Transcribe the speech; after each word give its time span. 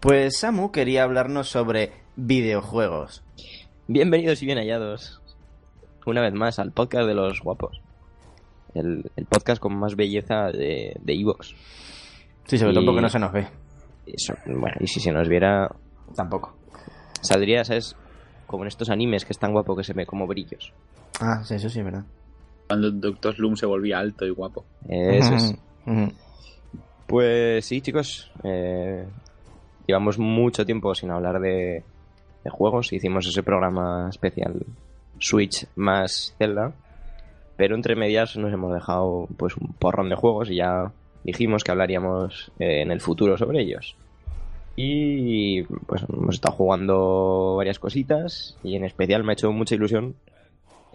Pues 0.00 0.38
Samu 0.38 0.70
quería 0.72 1.04
hablarnos 1.04 1.48
sobre 1.48 1.92
videojuegos. 2.16 3.22
Bienvenidos 3.86 4.42
y 4.42 4.46
bien 4.46 4.58
hallados 4.58 5.20
una 6.06 6.22
vez 6.22 6.32
más 6.32 6.58
al 6.58 6.72
podcast 6.72 7.06
de 7.06 7.14
los 7.14 7.40
guapos. 7.42 7.80
El, 8.74 9.10
el 9.16 9.26
podcast 9.26 9.60
con 9.60 9.76
más 9.78 9.96
belleza 9.96 10.46
de 10.50 10.96
de 11.00 11.12
Evox. 11.14 11.54
Sí, 12.46 12.58
sobre 12.58 12.72
todo 12.72 12.86
porque 12.86 13.02
no 13.02 13.08
se 13.08 13.18
nos 13.18 13.32
ve. 13.32 13.46
Eso, 14.06 14.34
bueno, 14.46 14.76
y 14.80 14.86
si 14.86 15.00
se 15.00 15.12
nos 15.12 15.28
viera, 15.28 15.70
Tampoco. 16.16 16.56
saldría, 17.20 17.64
¿sabes? 17.64 17.94
Como 18.46 18.64
en 18.64 18.68
estos 18.68 18.90
animes 18.90 19.24
que 19.24 19.32
es 19.32 19.38
tan 19.38 19.52
guapo 19.52 19.76
que 19.76 19.84
se 19.84 19.92
ve 19.92 20.06
como 20.06 20.26
brillos. 20.26 20.72
Ah, 21.20 21.42
sí, 21.44 21.54
eso 21.54 21.68
sí 21.68 21.78
es 21.80 21.84
verdad. 21.84 22.04
Cuando 22.66 22.88
el 22.88 23.00
Doctor 23.00 23.34
Slum 23.34 23.56
se 23.56 23.66
volvía 23.66 23.98
alto 23.98 24.24
y 24.24 24.30
guapo. 24.30 24.64
Eso 24.88 25.34
es. 25.34 25.54
Pues 27.06 27.64
sí, 27.66 27.80
chicos. 27.82 28.30
eh, 28.42 29.04
llevamos 29.90 30.18
mucho 30.18 30.64
tiempo 30.64 30.94
sin 30.94 31.10
hablar 31.10 31.40
de, 31.40 31.82
de 32.44 32.50
juegos. 32.50 32.92
Hicimos 32.92 33.26
ese 33.26 33.42
programa 33.42 34.08
especial 34.08 34.54
Switch 35.18 35.66
más 35.76 36.34
Zelda. 36.38 36.72
Pero 37.56 37.74
entre 37.74 37.94
medias 37.94 38.36
nos 38.38 38.52
hemos 38.52 38.72
dejado 38.72 39.28
pues 39.36 39.56
un 39.56 39.74
porrón 39.74 40.08
de 40.08 40.14
juegos 40.16 40.50
y 40.50 40.56
ya 40.56 40.92
dijimos 41.24 41.62
que 41.62 41.70
hablaríamos 41.72 42.50
eh, 42.58 42.80
en 42.80 42.90
el 42.90 43.00
futuro 43.02 43.36
sobre 43.36 43.60
ellos. 43.60 43.96
Y 44.76 45.62
pues 45.86 46.02
hemos 46.08 46.36
estado 46.36 46.56
jugando 46.56 47.56
varias 47.56 47.78
cositas 47.78 48.56
y 48.62 48.76
en 48.76 48.84
especial 48.84 49.24
me 49.24 49.32
ha 49.32 49.34
hecho 49.34 49.52
mucha 49.52 49.74
ilusión 49.74 50.14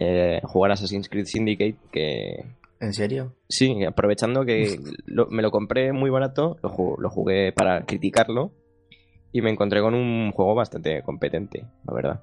eh, 0.00 0.40
jugar 0.42 0.72
Assassin's 0.72 1.08
Creed 1.08 1.26
Syndicate 1.26 1.76
que, 1.92 2.44
¿En 2.80 2.92
serio? 2.92 3.32
Sí, 3.48 3.84
aprovechando 3.84 4.44
que 4.44 4.78
lo- 5.06 5.28
me 5.28 5.42
lo 5.42 5.50
compré 5.52 5.92
muy 5.92 6.10
barato, 6.10 6.56
lo 6.62 7.08
jugué 7.10 7.52
para 7.52 7.82
criticarlo 7.86 8.50
y 9.36 9.42
me 9.42 9.50
encontré 9.50 9.80
con 9.80 9.94
un 9.94 10.32
juego 10.32 10.54
bastante 10.54 11.02
competente, 11.02 11.66
la 11.86 11.94
verdad. 11.94 12.22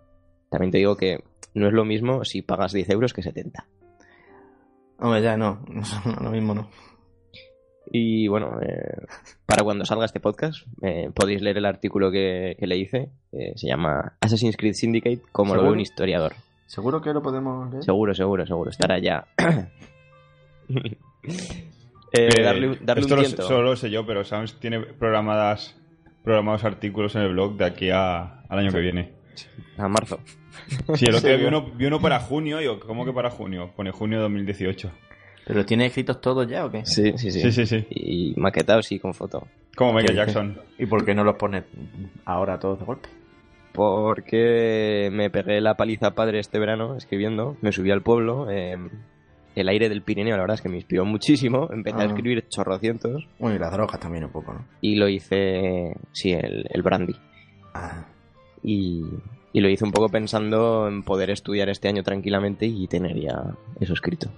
También 0.49 0.71
te 0.71 0.77
digo 0.79 0.95
que 0.97 1.23
no 1.53 1.67
es 1.67 1.73
lo 1.73 1.85
mismo 1.85 2.23
si 2.25 2.41
pagas 2.41 2.73
10 2.73 2.89
euros 2.89 3.13
que 3.13 3.21
70. 3.23 3.67
Hombre, 4.99 5.21
ya 5.21 5.37
no. 5.37 5.63
Lo 6.21 6.31
mismo 6.31 6.53
no. 6.55 6.69
Y 7.91 8.27
bueno, 8.27 8.59
eh, 8.61 9.05
para 9.45 9.63
cuando 9.63 9.85
salga 9.85 10.05
este 10.05 10.19
podcast 10.19 10.65
eh, 10.81 11.11
podéis 11.13 11.41
leer 11.41 11.57
el 11.57 11.65
artículo 11.65 12.09
que, 12.11 12.55
que 12.59 12.65
le 12.65 12.77
hice. 12.77 13.09
eh, 13.31 13.53
se 13.55 13.67
llama 13.67 14.17
Assassin's 14.21 14.57
Creed 14.57 14.73
Syndicate, 14.73 15.21
como 15.31 15.53
lo 15.53 15.61
ve 15.61 15.65
¿Seguro? 15.65 15.73
un 15.73 15.79
historiador. 15.81 16.33
¿Seguro 16.65 17.01
que 17.01 17.13
lo 17.13 17.21
podemos 17.21 17.69
leer? 17.69 17.83
Seguro, 17.83 18.15
seguro, 18.15 18.47
seguro. 18.47 18.69
Estará 18.71 18.97
ya. 18.99 19.27
Eh, 19.37 19.67
Eh, 22.15 22.43
darle 22.43 22.69
un, 22.69 22.77
darle 22.85 23.01
esto 23.01 23.15
un 23.15 23.21
lo- 23.21 23.25
tiento. 23.27 23.41
solo 23.47 23.63
lo 23.63 23.75
sé 23.75 23.89
yo, 23.89 24.05
pero 24.05 24.23
Sams 24.23 24.59
tiene 24.59 24.79
programadas 24.81 25.75
programados 26.23 26.63
artículos 26.63 27.15
en 27.15 27.21
el 27.23 27.29
blog 27.33 27.57
de 27.57 27.65
aquí 27.65 27.89
a- 27.89 28.41
al 28.49 28.59
año 28.59 28.71
que 28.71 28.79
viene. 28.79 29.11
A 29.77 29.87
marzo. 29.87 30.19
Sí, 30.95 31.05
el 31.05 31.15
otro 31.15 31.27
día 31.29 31.37
Sí, 31.37 31.41
vi 31.43 31.47
uno, 31.47 31.71
vi 31.75 31.85
uno 31.85 31.99
para 31.99 32.19
junio 32.19 32.61
y 32.61 32.65
yo, 32.65 32.79
¿cómo 32.79 33.05
que 33.05 33.11
para 33.11 33.29
junio? 33.31 33.71
Pone 33.75 33.91
junio 33.91 34.19
de 34.19 34.23
2018. 34.23 34.91
¿Pero 35.45 35.57
los 35.59 35.65
tienes 35.65 35.87
escritos 35.87 36.21
todos 36.21 36.47
ya 36.47 36.65
o 36.65 36.71
qué? 36.71 36.85
Sí, 36.85 37.13
sí, 37.17 37.31
sí. 37.31 37.41
Sí, 37.41 37.51
sí, 37.51 37.65
sí. 37.65 37.87
Y 37.89 38.33
maquetados 38.39 38.91
y 38.91 38.99
con 38.99 39.13
foto. 39.13 39.47
Como 39.75 39.93
Michael. 39.93 40.15
Jackson. 40.15 40.61
¿Y 40.77 40.85
por 40.85 41.03
qué 41.03 41.13
no 41.15 41.23
los 41.23 41.35
pones 41.35 41.63
ahora 42.25 42.59
todos 42.59 42.79
de 42.79 42.85
golpe? 42.85 43.09
Porque 43.73 45.09
me 45.11 45.29
pegué 45.29 45.59
la 45.59 45.75
paliza 45.75 46.11
padre 46.15 46.39
este 46.39 46.59
verano 46.59 46.95
escribiendo. 46.95 47.57
Me 47.61 47.71
subí 47.71 47.89
al 47.91 48.01
pueblo. 48.03 48.47
eh, 48.49 48.77
el 49.55 49.67
aire 49.69 49.89
del 49.89 50.01
Pirineo, 50.01 50.35
la 50.35 50.41
verdad 50.43 50.55
es 50.55 50.61
que 50.61 50.69
me 50.69 50.77
inspiró 50.77 51.05
muchísimo. 51.05 51.69
Empecé 51.71 51.97
a 51.97 52.01
Ah. 52.01 52.05
escribir 52.05 52.47
chorrocientos. 52.49 53.27
Bueno, 53.39 53.55
y 53.55 53.59
las 53.59 53.71
drogas 53.71 53.99
también 53.99 54.23
un 54.25 54.31
poco, 54.31 54.53
¿no? 54.53 54.65
Y 54.81 54.95
lo 54.95 55.07
hice, 55.07 55.95
sí, 56.11 56.31
el, 56.31 56.65
el 56.69 56.81
brandy. 56.81 57.15
Ah, 57.73 58.05
Y, 58.63 59.03
y 59.51 59.59
lo 59.61 59.69
hice 59.69 59.83
un 59.85 59.91
poco 59.91 60.09
pensando 60.09 60.87
en 60.87 61.03
poder 61.03 61.29
estudiar 61.29 61.69
este 61.69 61.87
año 61.89 62.01
tranquilamente 62.03 62.65
y 62.65 62.87
tener 62.87 63.19
ya 63.19 63.55
eso 63.79 63.93
escrito. 63.93 64.31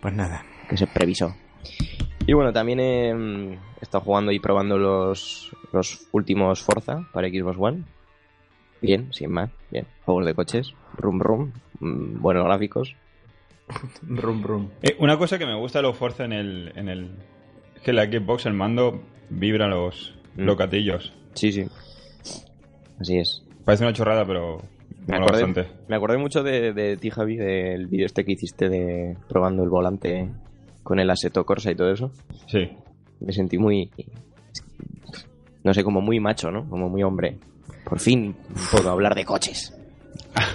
pues 0.00 0.14
nada. 0.14 0.44
que 0.68 0.76
se 0.76 0.86
previsó. 0.86 1.34
Y 2.26 2.32
bueno, 2.34 2.52
también 2.52 2.80
he 2.80 3.12
mm, 3.14 3.58
estado 3.80 4.04
jugando 4.04 4.32
y 4.32 4.38
probando 4.38 4.78
los, 4.78 5.54
los 5.72 6.06
últimos 6.12 6.62
Forza 6.62 7.06
para 7.12 7.28
Xbox 7.28 7.56
One. 7.58 7.82
Bien, 8.80 9.12
sin 9.12 9.30
más, 9.32 9.50
bien. 9.70 9.86
Juegos 10.04 10.26
de 10.26 10.34
coches, 10.34 10.74
rum 10.96 11.20
rum, 11.20 11.52
mm, 11.80 12.20
buenos 12.20 12.44
gráficos. 12.44 12.94
Rum, 14.06 14.42
rum. 14.42 14.68
Eh, 14.82 14.96
una 14.98 15.16
cosa 15.18 15.38
que 15.38 15.46
me 15.46 15.54
gusta 15.58 15.78
de 15.78 15.82
los 15.84 15.96
Forza 15.96 16.24
en 16.24 16.32
el, 16.32 16.72
en 16.76 16.88
el... 16.88 17.10
Es 17.76 17.82
que 17.82 17.92
la 17.92 18.04
Xbox, 18.04 18.46
el 18.46 18.54
mando, 18.54 19.00
vibra 19.30 19.66
los, 19.68 20.14
Mm. 20.36 20.42
los 20.44 20.56
gatillos. 20.56 21.12
Sí, 21.34 21.52
sí. 21.52 21.66
Así 22.98 23.18
es. 23.18 23.42
Parece 23.66 23.84
una 23.84 23.92
chorrada, 23.92 24.24
pero 24.24 24.58
Me 25.06 25.16
acordé, 25.16 25.42
bastante. 25.44 25.66
me 25.88 25.96
acordé 25.96 26.16
mucho 26.18 26.42
de, 26.42 26.72
de 26.72 26.96
ti, 26.96 27.10
Javi, 27.10 27.36
del 27.36 27.86
vídeo 27.86 28.06
este 28.06 28.24
que 28.24 28.32
hiciste 28.32 28.68
de 28.70 29.16
probando 29.28 29.62
el 29.62 29.68
volante 29.68 30.28
con 30.82 30.98
el 31.00 31.10
Assetto 31.10 31.44
Corsa 31.44 31.70
y 31.70 31.74
todo 31.74 31.92
eso. 31.92 32.10
Sí. 32.46 32.70
Me 33.20 33.32
sentí 33.32 33.58
muy... 33.58 33.90
No 35.64 35.72
sé, 35.74 35.84
como 35.84 36.00
muy 36.00 36.18
macho, 36.18 36.50
¿no? 36.50 36.68
Como 36.68 36.88
muy 36.88 37.02
hombre. 37.02 37.38
Por 37.84 38.00
fin 38.00 38.34
puedo 38.70 38.90
hablar 38.90 39.14
de 39.14 39.24
coches. 39.24 39.76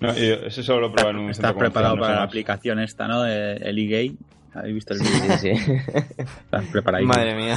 No, 0.00 0.10
eso 0.10 0.62
solo 0.62 0.80
lo 0.80 0.92
probé 0.92 1.10
en 1.10 1.16
un 1.18 1.30
Estás 1.30 1.52
preparado 1.54 1.96
no 1.96 2.02
para 2.02 2.16
la 2.16 2.22
aplicación 2.22 2.78
esta, 2.80 3.06
¿no? 3.06 3.22
De- 3.22 3.54
El 3.56 3.78
e-gay. 3.78 4.16
¿Habéis 4.52 4.74
visto 4.74 4.94
el 4.94 5.00
vídeo? 5.00 5.38
Sí, 5.38 5.54
sí. 5.54 5.72
Estás 6.18 6.64
preparado. 6.72 7.04
Madre 7.04 7.36
mía. 7.36 7.56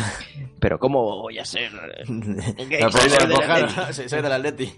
Pero 0.60 0.78
¿cómo 0.78 1.22
voy 1.22 1.40
a 1.40 1.46
ser? 1.46 1.72
No, 2.08 2.92
soy 2.92 3.10
del 3.10 3.34
Atleti. 3.34 3.94
soy, 3.94 4.10
soy 4.10 4.22
del 4.22 4.32
Atleti. 4.32 4.74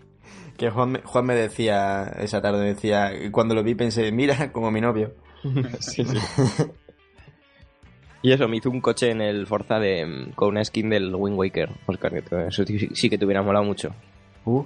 Que 0.58 0.70
Juan 0.70 0.92
me, 0.94 1.00
Juan 1.00 1.25
me 1.25 1.36
decía 1.36 2.14
esa 2.20 2.42
tarde, 2.42 2.59
me 2.59 2.74
decía, 2.74 3.12
cuando 3.31 3.54
lo 3.56 3.64
vi 3.64 3.75
pensé, 3.75 4.09
mira, 4.14 4.50
como 4.54 4.72
mi 4.72 4.80
novio. 4.81 5.14
Sí, 5.80 6.06
sí. 6.06 6.18
Y 8.22 8.31
eso, 8.31 8.48
me 8.48 8.58
hizo 8.58 8.70
un 8.72 8.81
coche 8.81 9.12
en 9.12 9.22
el 9.22 9.46
Forza 9.46 9.78
de, 9.80 10.06
mm, 10.06 10.31
con 10.31 10.50
una 10.50 10.64
skin 10.66 10.90
del 10.90 11.14
Wind 11.14 11.38
Waker, 11.38 11.70
Oscar, 11.86 12.14
eso 12.48 12.66
sí, 12.66 12.90
sí 12.94 13.09
que 13.09 13.18
te 13.20 13.25
hubiera 13.25 13.44
molado 13.44 13.64
mucho. 13.66 13.94
Uh, 14.46 14.64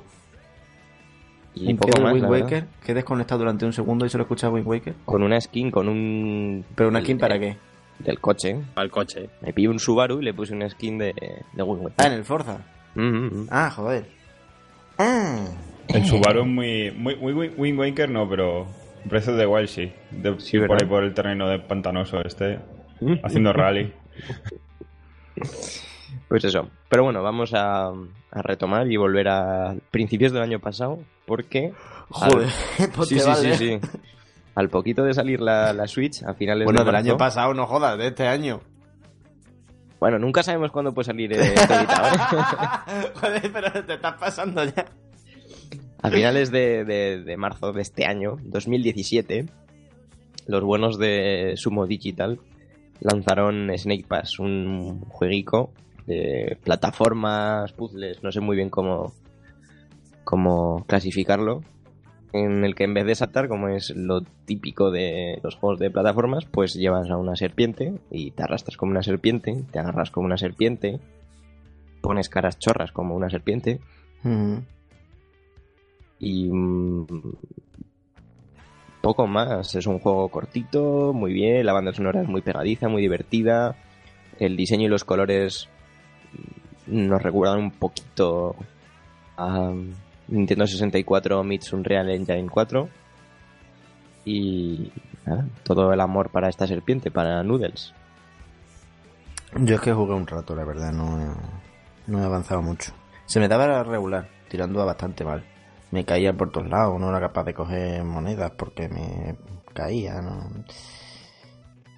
Y 1.55 1.71
¿Un 1.71 1.77
poco 1.77 2.01
más, 2.01 2.13
Wind. 2.13 2.29
Waker? 2.29 2.65
¿Qué 2.85 2.93
desconectado 2.93 3.39
durante 3.39 3.65
un 3.65 3.73
segundo 3.73 4.05
y 4.05 4.09
solo 4.09 4.23
escuchaba 4.23 4.53
Wind 4.53 4.67
Waker? 4.67 4.93
Con 5.05 5.23
una 5.23 5.39
skin, 5.41 5.71
con 5.71 5.89
un... 5.89 6.63
¿Pero 6.75 6.89
una 6.89 6.99
el- 6.99 7.05
skin 7.05 7.17
para 7.17 7.37
qué? 7.39 7.57
Del 7.99 8.19
coche. 8.19 8.55
Para 8.73 8.85
el 8.85 8.91
coche. 8.91 9.29
Me 9.41 9.51
pillé 9.51 9.67
un 9.67 9.79
Subaru 9.79 10.21
y 10.21 10.25
le 10.25 10.33
puse 10.33 10.53
una 10.53 10.69
skin 10.69 10.97
de, 10.97 11.13
de 11.53 11.63
Wind 11.63 11.83
Waker. 11.83 11.95
Ah, 11.97 12.07
en 12.07 12.13
el 12.13 12.23
Forza. 12.23 12.59
Mm, 12.95 13.01
mm, 13.01 13.25
mm. 13.43 13.47
Ah, 13.51 13.69
joder. 13.71 14.05
Ah. 14.97 15.47
El 15.87 16.05
Subaru 16.05 16.41
es 16.41 16.47
muy, 16.47 16.91
muy, 16.91 17.15
muy, 17.17 17.33
muy- 17.33 17.49
Wind 17.57 17.79
Waker 17.79 18.09
no, 18.09 18.29
pero 18.29 18.67
Breath 19.05 19.27
of 19.27 19.37
the 19.37 19.45
Wild 19.45 19.67
sí. 19.67 19.91
De- 20.11 20.39
Sí, 20.39 20.57
por 20.59 20.69
¿verdad? 20.69 20.83
ahí 20.83 20.87
por 20.89 21.03
el 21.03 21.13
terreno 21.13 21.49
de 21.49 21.59
pantanoso 21.59 22.21
este, 22.21 22.59
Mm. 23.01 23.15
haciendo 23.23 23.51
rally. 23.53 23.91
Pues 26.27 26.43
eso. 26.43 26.69
Pero 26.89 27.03
bueno, 27.03 27.23
vamos 27.23 27.53
a, 27.53 27.87
a 27.87 28.41
retomar 28.41 28.91
y 28.91 28.97
volver 28.97 29.27
a 29.29 29.75
principios 29.91 30.31
del 30.31 30.41
año 30.43 30.59
pasado, 30.59 30.99
porque... 31.25 31.73
Joder, 32.09 32.47
al- 32.79 32.89
pues 32.91 33.09
sí, 33.09 33.19
sí, 33.19 33.27
vale. 33.27 33.55
sí, 33.57 33.79
sí. 33.79 33.87
Al 34.55 34.69
poquito 34.69 35.03
de 35.03 35.13
salir 35.13 35.39
la, 35.39 35.73
la 35.73 35.87
Switch, 35.87 36.23
a 36.23 36.33
finales 36.33 36.65
Bueno, 36.65 36.81
de 36.81 36.85
del 36.87 36.95
año 36.95 37.17
pasado, 37.17 37.53
no 37.53 37.65
jodas, 37.65 37.97
de 37.97 38.07
este 38.07 38.27
año. 38.27 38.61
Bueno, 39.99 40.17
nunca 40.19 40.43
sabemos 40.43 40.71
cuándo 40.71 40.93
puede 40.93 41.05
salir 41.07 41.31
eh, 41.33 41.53
¿eh? 41.53 41.55
joder, 43.15 43.51
pero 43.51 43.71
te 43.85 43.93
estás 43.95 44.15
pasando 44.19 44.63
ya. 44.63 44.85
A 46.01 46.09
finales 46.09 46.51
de, 46.51 46.85
de- 46.85 47.23
de 47.23 47.37
marzo 47.37 47.73
de 47.73 47.81
este 47.81 48.05
año, 48.05 48.37
2017, 48.43 49.45
los 50.47 50.63
buenos 50.63 50.97
de 50.97 51.53
Sumo 51.57 51.85
Digital 51.87 52.39
lanzaron 53.01 53.69
Snake 53.77 54.05
Pass, 54.07 54.39
un 54.39 55.01
jueguico 55.01 55.71
plataformas, 56.63 57.73
puzzles, 57.73 58.23
no 58.23 58.31
sé 58.31 58.39
muy 58.39 58.55
bien 58.55 58.69
cómo, 58.69 59.13
cómo 60.23 60.85
clasificarlo, 60.87 61.61
en 62.33 62.63
el 62.63 62.75
que 62.75 62.83
en 62.83 62.93
vez 62.93 63.05
de 63.05 63.15
saltar, 63.15 63.47
como 63.47 63.69
es 63.69 63.91
lo 63.95 64.21
típico 64.45 64.91
de 64.91 65.39
los 65.43 65.55
juegos 65.55 65.79
de 65.79 65.91
plataformas, 65.91 66.45
pues 66.45 66.73
llevas 66.73 67.09
a 67.09 67.17
una 67.17 67.35
serpiente 67.35 67.93
y 68.11 68.31
te 68.31 68.43
arrastras 68.43 68.77
como 68.77 68.91
una 68.91 69.03
serpiente, 69.03 69.63
te 69.71 69.79
agarras 69.79 70.11
como 70.11 70.25
una 70.25 70.37
serpiente, 70.37 70.99
pones 72.01 72.29
caras 72.29 72.59
chorras 72.59 72.91
como 72.91 73.15
una 73.15 73.29
serpiente, 73.29 73.79
y 76.19 76.49
mm, 76.51 77.05
poco 79.01 79.27
más. 79.27 79.75
Es 79.75 79.87
un 79.87 79.99
juego 79.99 80.29
cortito, 80.29 81.13
muy 81.13 81.33
bien. 81.33 81.65
La 81.65 81.73
banda 81.73 81.93
sonora 81.93 82.21
es 82.21 82.27
muy 82.27 82.41
pegadiza, 82.41 82.89
muy 82.89 83.01
divertida. 83.01 83.75
El 84.37 84.55
diseño 84.55 84.85
y 84.85 84.89
los 84.89 85.03
colores 85.03 85.67
mm, 85.67 85.78
nos 86.89 87.21
recuerdan 87.21 87.59
un 87.59 87.71
poquito 87.71 88.55
a 89.37 89.71
Nintendo 90.27 90.67
64 90.67 91.43
meets 91.43 91.73
Unreal 91.73 92.09
Engine 92.09 92.49
4. 92.49 92.89
Y 94.25 94.91
nada, 95.25 95.47
todo 95.63 95.91
el 95.93 95.99
amor 96.01 96.29
para 96.29 96.49
esta 96.49 96.67
serpiente, 96.67 97.11
para 97.11 97.43
Noodles. 97.43 97.93
Yo 99.55 99.75
es 99.75 99.81
que 99.81 99.93
jugué 99.93 100.13
un 100.13 100.27
rato, 100.27 100.55
la 100.55 100.65
verdad, 100.65 100.91
no. 100.91 101.35
No 102.07 102.21
he 102.21 102.25
avanzado 102.25 102.61
mucho. 102.61 102.91
Se 103.25 103.39
me 103.39 103.47
daba 103.47 103.83
regular, 103.83 104.27
tirando 104.47 104.83
bastante 104.85 105.23
mal. 105.23 105.43
Me 105.91 106.05
caía 106.05 106.33
por 106.33 106.51
todos 106.51 106.69
lados, 106.69 106.99
no 106.99 107.09
era 107.09 107.19
capaz 107.19 107.43
de 107.45 107.53
coger 107.53 108.03
monedas 108.03 108.51
porque 108.57 108.89
me 108.89 109.35
caía, 109.73 110.21
¿no? 110.21 110.49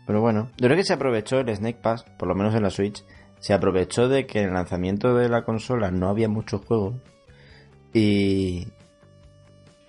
Pero 0.06 0.22
bueno, 0.22 0.50
yo 0.58 0.68
creo 0.68 0.78
que 0.78 0.84
se 0.84 0.94
aprovechó 0.94 1.40
el 1.40 1.56
Snake 1.56 1.80
Pass, 1.82 2.04
por 2.18 2.28
lo 2.28 2.36
menos 2.36 2.56
en 2.56 2.64
la 2.64 2.70
Switch, 2.70 3.04
se 3.42 3.54
aprovechó 3.54 4.08
de 4.08 4.26
que 4.26 4.40
en 4.40 4.50
el 4.50 4.54
lanzamiento 4.54 5.16
de 5.16 5.28
la 5.28 5.44
consola 5.44 5.92
no 5.92 6.08
había 6.08 6.30
muchos 6.30 6.64
juegos 6.64 6.96
y 7.94 8.68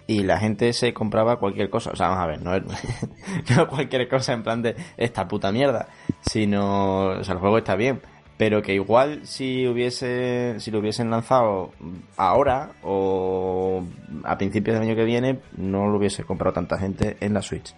y 0.06 0.25
la 0.25 0.38
gente 0.38 0.72
se 0.72 0.93
compraba 0.93 1.38
cualquier 1.38 1.70
cosa, 1.70 1.90
o 1.90 1.96
sea, 1.96 2.08
vamos 2.08 2.25
a 2.25 2.26
ver, 2.26 2.43
no, 2.43 2.52
no 3.56 3.69
cualquier 3.69 4.08
cosa 4.08 4.32
en 4.32 4.43
plan 4.43 4.60
de 4.60 4.75
esta 4.96 5.28
puta 5.28 5.52
mierda, 5.52 5.88
sino, 6.20 7.06
o 7.19 7.25
sea, 7.25 7.34
el 7.34 7.40
juego 7.40 7.58
está 7.58 7.76
bien, 7.76 8.00
pero 8.37 8.62
que 8.62 8.75
igual 8.75 9.26
si 9.26 9.66
hubiese 9.66 10.56
si 10.58 10.70
lo 10.70 10.81
hubiesen 10.81 11.10
lanzado 11.10 11.70
ahora 12.16 12.72
o 12.82 13.84
a 14.25 14.37
principios 14.37 14.75
del 14.75 14.88
año 14.88 14.96
que 14.96 15.05
viene 15.05 15.40
no 15.56 15.87
lo 15.87 15.98
hubiese 15.98 16.25
comprado 16.25 16.55
tanta 16.55 16.78
gente 16.78 17.16
en 17.20 17.34
la 17.34 17.43
Switch. 17.43 17.75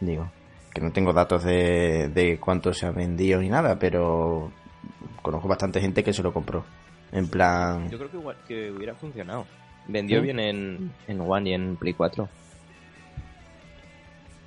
Digo, 0.00 0.30
que 0.72 0.80
no 0.80 0.92
tengo 0.92 1.12
datos 1.12 1.44
de, 1.44 2.08
de 2.08 2.38
cuánto 2.38 2.72
se 2.72 2.86
ha 2.86 2.90
vendido 2.90 3.40
ni 3.40 3.50
nada, 3.50 3.78
pero 3.78 4.50
conozco 5.22 5.48
bastante 5.48 5.80
gente 5.80 6.02
que 6.04 6.12
se 6.12 6.22
lo 6.22 6.32
compró. 6.32 6.64
En 7.12 7.28
plan, 7.28 7.88
Yo 7.90 7.98
creo 7.98 8.10
que 8.10 8.16
igual 8.18 8.36
que 8.46 8.70
hubiera 8.70 8.94
funcionado. 8.94 9.46
Vendió 9.86 10.18
¿Sí? 10.18 10.24
bien 10.24 10.38
en, 10.40 10.92
en 11.06 11.20
One 11.20 11.50
y 11.50 11.54
en 11.54 11.76
Play 11.76 11.94
4. 11.94 12.28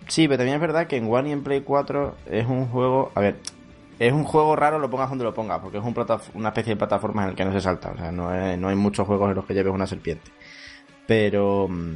Sí, 0.08 0.28
pero 0.28 0.38
también 0.38 0.56
es 0.56 0.62
verdad 0.62 0.88
que 0.88 0.98
en 0.98 1.12
One 1.12 1.30
y 1.30 1.32
en 1.32 1.44
Play 1.44 1.62
4 1.62 2.16
es 2.28 2.46
un 2.46 2.68
juego. 2.68 3.12
A 3.16 3.22
ver, 3.22 3.38
es 3.98 4.12
un 4.14 4.24
juego 4.24 4.56
raro, 4.56 4.78
lo 4.80 4.90
pongas 4.90 5.10
donde 5.10 5.24
lo 5.24 5.34
pongas, 5.34 5.60
porque 5.60 5.78
es 5.78 5.84
un 5.84 5.96
una 6.34 6.50
especie 6.50 6.74
de 6.74 6.78
plataforma 6.78 7.24
en 7.24 7.30
el 7.30 7.36
que 7.36 7.46
no 7.46 7.52
se 7.54 7.62
salta. 7.62 7.92
O 7.92 7.98
sea, 7.98 8.12
no, 8.12 8.34
es- 8.36 8.58
no 8.60 8.68
hay 8.68 8.76
muchos 8.76 9.08
juegos 9.08 9.30
en 9.30 9.36
los 9.36 9.46
que 9.46 9.54
lleves 9.54 9.74
una 9.74 9.88
serpiente. 9.88 10.30
Pero. 11.08 11.68
mm, 11.70 11.96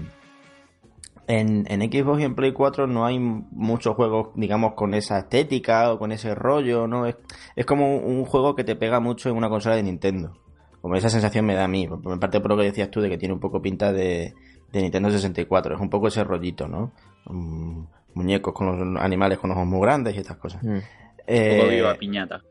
En, 1.27 1.65
en 1.67 1.81
Xbox 1.91 2.21
y 2.21 2.23
en 2.23 2.35
Play 2.35 2.51
4 2.53 2.85
no 2.87 3.05
hay 3.05 3.17
muchos 3.19 3.95
juegos, 3.95 4.29
digamos, 4.35 4.73
con 4.75 4.93
esa 4.93 5.17
estética 5.19 5.91
o 5.91 5.97
con 5.99 6.11
ese 6.11 6.35
rollo, 6.35 6.87
¿no? 6.87 7.05
Es, 7.07 7.15
es 7.55 7.65
como 7.65 7.97
un 7.97 8.25
juego 8.25 8.55
que 8.55 8.63
te 8.63 8.75
pega 8.75 8.99
mucho 8.99 9.29
en 9.29 9.35
una 9.35 9.49
consola 9.49 9.75
de 9.75 9.83
Nintendo. 9.83 10.37
Como 10.81 10.95
esa 10.95 11.09
sensación 11.09 11.45
me 11.45 11.55
da 11.55 11.63
a 11.63 11.67
mí, 11.67 11.87
por 11.87 12.19
parte 12.19 12.39
por 12.39 12.51
lo 12.51 12.57
que 12.57 12.63
decías 12.65 12.91
tú 12.91 13.01
de 13.01 13.09
que 13.09 13.17
tiene 13.17 13.33
un 13.33 13.39
poco 13.39 13.59
pinta 13.59 13.91
de, 13.91 14.35
de 14.71 14.81
Nintendo 14.81 15.09
64. 15.09 15.75
Es 15.75 15.81
un 15.81 15.89
poco 15.89 16.07
ese 16.09 16.23
rollito, 16.23 16.67
¿no? 16.67 16.91
Mm, 17.25 17.85
muñecos 18.13 18.53
con 18.53 18.93
los 18.93 19.01
animales 19.03 19.39
con 19.39 19.49
ojos 19.51 19.65
muy 19.65 19.81
grandes 19.81 20.15
y 20.15 20.19
estas 20.19 20.37
cosas. 20.37 20.61
Un 20.63 20.81
Eh, 21.25 21.57
poco 21.59 21.69
viva 21.71 21.95
piñata. 21.95 22.41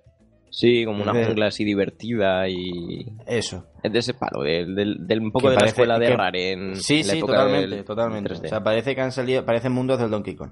Sí, 0.57 0.85
como 0.85 1.03
una 1.03 1.13
de- 1.13 1.25
jungla 1.27 1.47
así 1.47 1.65
divertida 1.65 2.49
y... 2.49 3.13
Eso. 3.27 3.67
Es 3.83 3.93
de 3.93 3.99
ese 3.99 4.15
palo, 4.15 4.45
del, 4.45 4.73
del, 4.77 5.05
del- 5.05 5.21
un 5.21 5.33
poco 5.33 5.49
Que 5.49 5.55
de 5.55 5.61
la 5.61 5.67
escuela 5.67 5.99
de 5.99 6.07
que- 6.07 6.17
Rare 6.17 6.53
en 6.53 6.77
Sí, 6.77 7.03
sí, 7.03 7.19
totalmente, 7.19 7.75
del 7.75 7.85
totalmente. 7.85 8.35
3D. 8.35 8.45
O 8.47 8.49
sea, 8.51 8.63
parece 8.63 8.95
que 8.95 9.01
han 9.01 9.11
salido, 9.11 9.45
parecen 9.45 9.73
mundos 9.73 9.99
del 9.99 10.11
Donkey 10.11 10.37
Kong. 10.37 10.51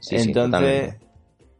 Sí, 0.00 0.18
sí, 0.18 0.28
Entonces, 0.28 0.94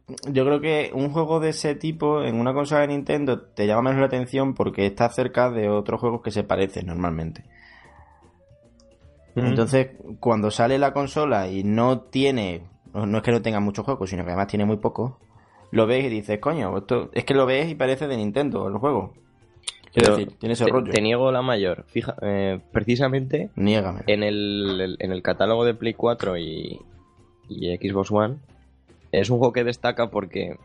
totalmente. 0.07 0.31
yo 0.31 0.43
creo 0.43 0.59
que 0.59 0.89
un 0.95 1.11
juego 1.11 1.39
de 1.39 1.49
ese 1.49 1.75
tipo 1.75 2.23
en 2.23 2.39
una 2.39 2.51
consola 2.55 2.81
de 2.81 2.87
Nintendo 2.87 3.39
te 3.41 3.67
llama 3.67 3.83
menos 3.91 3.99
la 3.99 4.07
atención 4.07 4.55
porque 4.55 4.87
está 4.87 5.07
cerca 5.09 5.51
de 5.51 5.69
otros 5.69 5.99
juegos 6.01 6.23
que 6.23 6.31
se 6.31 6.43
parecen 6.43 6.87
normalmente. 6.87 7.43
Mm. 9.35 9.45
Entonces, 9.45 9.91
cuando 10.19 10.49
sale 10.51 10.77
la 10.79 10.93
consola 10.93 11.47
y 11.47 11.63
no 11.63 12.01
tiene, 12.01 12.63
no 12.93 13.05
no 13.05 13.17
es 13.17 13.23
que 13.23 13.31
no 13.31 13.41
tenga 13.43 13.59
muchos 13.59 13.85
juegos, 13.85 14.09
sino 14.09 14.23
que 14.23 14.31
además 14.31 14.47
tiene 14.47 14.65
muy 14.65 14.77
pocos, 14.77 15.13
lo 15.73 15.87
ves 15.87 16.05
y 16.05 16.09
dices, 16.09 16.39
coño, 16.39 16.77
esto 16.77 17.09
es 17.13 17.25
que 17.25 17.33
lo 17.33 17.47
ves 17.47 17.67
y 17.69 17.75
parece 17.75 18.07
de 18.07 18.15
Nintendo 18.15 18.67
el 18.67 18.77
juego. 18.77 19.13
Quiero 19.91 20.15
decir, 20.15 20.33
tiene 20.39 20.53
ese 20.53 20.65
te, 20.65 20.71
rollo. 20.71 20.91
te 20.91 21.01
niego 21.01 21.31
la 21.31 21.41
mayor. 21.41 21.85
Fija, 21.87 22.15
eh, 22.21 22.59
precisamente 22.71 23.49
Niégame. 23.55 24.01
en 24.07 24.21
el, 24.23 24.97
en 24.99 25.11
el 25.11 25.21
catálogo 25.23 25.65
de 25.65 25.73
Play 25.73 25.93
4 25.95 26.37
y, 26.37 26.79
y 27.49 27.75
Xbox 27.75 28.11
One 28.11 28.37
es 29.11 29.29
un 29.31 29.39
juego 29.39 29.51
que 29.51 29.63
destaca 29.63 30.11
porque 30.11 30.57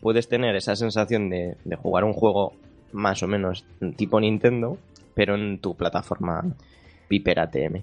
puedes 0.00 0.28
tener 0.28 0.56
esa 0.56 0.74
sensación 0.74 1.28
de, 1.28 1.56
de 1.64 1.76
jugar 1.76 2.04
un 2.04 2.12
juego 2.14 2.52
más 2.92 3.22
o 3.22 3.26
menos 3.28 3.66
tipo 3.96 4.20
Nintendo, 4.20 4.78
pero 5.14 5.34
en 5.34 5.58
tu 5.58 5.74
plataforma 5.74 6.44
Piper 7.08 7.40
ATM. 7.40 7.82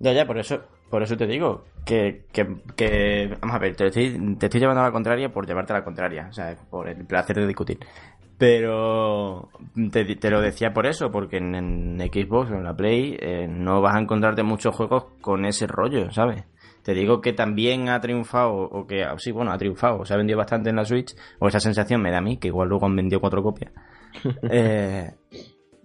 Ya, 0.00 0.12
ya, 0.12 0.26
por 0.26 0.38
eso, 0.38 0.62
por 0.92 1.02
eso 1.02 1.16
te 1.16 1.26
digo 1.26 1.64
que, 1.86 2.26
que, 2.32 2.46
que- 2.76 3.34
vamos 3.40 3.56
a 3.56 3.58
ver, 3.58 3.74
te 3.74 3.86
estoy, 3.86 4.36
te 4.38 4.46
estoy 4.46 4.60
llevando 4.60 4.82
a 4.82 4.84
la 4.84 4.92
contraria 4.92 5.32
por 5.32 5.46
llevarte 5.46 5.72
a 5.72 5.78
la 5.78 5.84
contraria, 5.84 6.26
o 6.28 6.32
sea, 6.34 6.54
por 6.70 6.86
el 6.86 7.06
placer 7.06 7.34
de 7.36 7.46
discutir. 7.46 7.78
Pero 8.36 9.48
te, 9.90 10.04
te 10.16 10.30
lo 10.30 10.42
decía 10.42 10.74
por 10.74 10.86
eso, 10.86 11.10
porque 11.10 11.38
en, 11.38 11.54
en 11.54 11.98
Xbox 12.12 12.50
o 12.50 12.54
en 12.56 12.64
la 12.64 12.76
Play 12.76 13.16
eh, 13.18 13.46
no 13.48 13.80
vas 13.80 13.94
a 13.96 14.00
encontrarte 14.00 14.42
muchos 14.42 14.74
juegos 14.76 15.06
con 15.22 15.46
ese 15.46 15.66
rollo, 15.66 16.10
¿sabes? 16.10 16.44
Te 16.82 16.92
digo 16.92 17.22
que 17.22 17.32
también 17.32 17.88
ha 17.88 18.00
triunfado, 18.00 18.52
o 18.54 18.86
que, 18.86 19.06
sí, 19.16 19.30
bueno, 19.32 19.50
ha 19.52 19.56
triunfado, 19.58 20.04
se 20.04 20.12
ha 20.12 20.18
vendido 20.18 20.38
bastante 20.38 20.68
en 20.68 20.76
la 20.76 20.84
Switch, 20.84 21.14
o 21.38 21.48
esa 21.48 21.58
sensación 21.60 22.02
me 22.02 22.10
da 22.10 22.18
a 22.18 22.20
mí, 22.22 22.36
que 22.36 22.48
igual 22.48 22.68
luego 22.68 22.84
han 22.84 22.96
vendido 22.96 23.18
cuatro 23.20 23.42
copias. 23.42 23.72
Eh, 24.50 25.10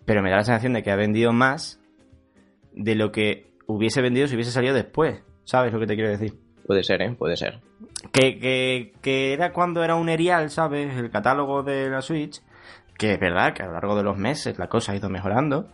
pero 0.06 0.21
me 0.21 0.30
da 0.30 0.38
la 0.38 0.44
sensación 0.44 0.74
de 0.74 0.83
que 0.83 0.92
ha 0.92 0.95
vendido 0.98 1.31
más 1.31 1.80
de 2.74 2.95
lo 2.95 3.12
que 3.12 3.46
hubiese 3.67 4.01
vendido 4.01 4.27
si 4.27 4.35
hubiese 4.35 4.51
salido 4.51 4.73
después. 4.73 5.21
¿Sabes 5.43 5.71
lo 5.71 5.79
que 5.79 5.87
te 5.87 5.95
quiero 5.95 6.09
decir? 6.09 6.33
Puede 6.65 6.83
ser, 6.83 7.01
¿eh? 7.01 7.15
Puede 7.17 7.37
ser. 7.37 7.61
Que, 8.11 8.39
que, 8.39 8.93
que 9.01 9.33
era 9.33 9.53
cuando 9.53 9.83
era 9.83 9.95
un 9.95 10.09
erial, 10.09 10.49
¿sabes? 10.49 10.95
El 10.97 11.09
catálogo 11.09 11.63
de 11.63 11.89
la 11.89 12.01
Switch. 12.01 12.41
Que 12.97 13.13
es 13.13 13.19
verdad 13.19 13.53
que 13.53 13.63
a 13.63 13.67
lo 13.67 13.73
largo 13.73 13.95
de 13.95 14.03
los 14.03 14.17
meses 14.17 14.57
la 14.57 14.67
cosa 14.67 14.91
ha 14.91 14.95
ido 14.95 15.09
mejorando. 15.09 15.67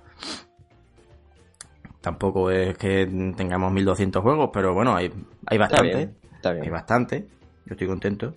Tampoco 2.02 2.52
es 2.52 2.78
que 2.78 3.08
tengamos 3.38 3.72
1200 3.72 4.22
juegos, 4.22 4.50
pero 4.54 4.74
bueno, 4.74 4.96
hay, 4.96 5.06
hay 5.46 5.58
Está 5.58 5.58
bastante. 5.58 5.96
bien. 5.96 6.18
Está 6.36 6.50
Hay 6.50 6.60
bien. 6.60 6.72
bastante. 6.74 7.28
Yo 7.66 7.72
estoy 7.74 7.88
contento. 7.88 8.34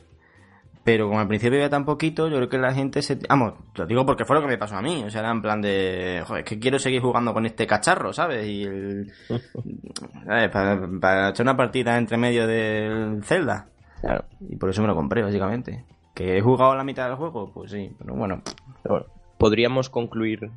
Pero 0.86 1.08
como 1.08 1.18
al 1.18 1.26
principio 1.26 1.58
había 1.58 1.68
tan 1.68 1.84
poquito, 1.84 2.28
yo 2.28 2.36
creo 2.36 2.48
que 2.48 2.58
la 2.58 2.72
gente 2.72 3.02
se... 3.02 3.18
Vamos, 3.28 3.54
lo 3.74 3.86
digo 3.86 4.06
porque 4.06 4.24
fue 4.24 4.36
lo 4.36 4.42
que 4.42 4.46
me 4.46 4.56
pasó 4.56 4.76
a 4.76 4.82
mí. 4.82 5.02
O 5.02 5.10
sea, 5.10 5.22
era 5.22 5.32
en 5.32 5.42
plan 5.42 5.60
de... 5.60 6.22
Joder, 6.24 6.44
es 6.44 6.48
que 6.48 6.60
quiero 6.60 6.78
seguir 6.78 7.02
jugando 7.02 7.34
con 7.34 7.44
este 7.44 7.66
cacharro, 7.66 8.12
¿sabes? 8.12 8.46
Y 8.46 8.62
el... 8.62 9.12
¿sabes? 10.24 10.48
Para, 10.48 10.88
para 11.00 11.30
echar 11.30 11.44
una 11.44 11.56
partida 11.56 11.98
entre 11.98 12.16
medio 12.16 12.46
del 12.46 13.24
Zelda. 13.24 13.66
Claro. 14.00 14.26
Y 14.48 14.54
por 14.54 14.70
eso 14.70 14.80
me 14.80 14.86
lo 14.86 14.94
compré, 14.94 15.22
básicamente. 15.22 15.84
¿Que 16.14 16.38
he 16.38 16.40
jugado 16.40 16.76
la 16.76 16.84
mitad 16.84 17.08
del 17.08 17.16
juego? 17.16 17.50
Pues 17.52 17.72
sí, 17.72 17.90
pero 17.98 18.14
bueno. 18.14 18.42
Pero 18.84 18.94
bueno, 18.94 19.06
podríamos 19.38 19.90
concluir 19.90 20.52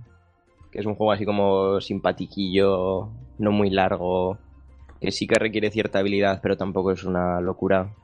que 0.71 0.77
es 0.77 0.85
un 0.85 0.93
juego 0.93 1.11
así 1.11 1.25
como 1.25 1.81
simpatiquillo, 1.81 3.09
no 3.39 3.51
muy 3.51 3.71
largo, 3.71 4.37
que 5.01 5.11
sí 5.11 5.25
que 5.25 5.39
requiere 5.39 5.71
cierta 5.71 5.97
habilidad, 5.97 6.39
pero 6.43 6.55
tampoco 6.55 6.91
es 6.91 7.03
una 7.03 7.41
locura. 7.41 7.95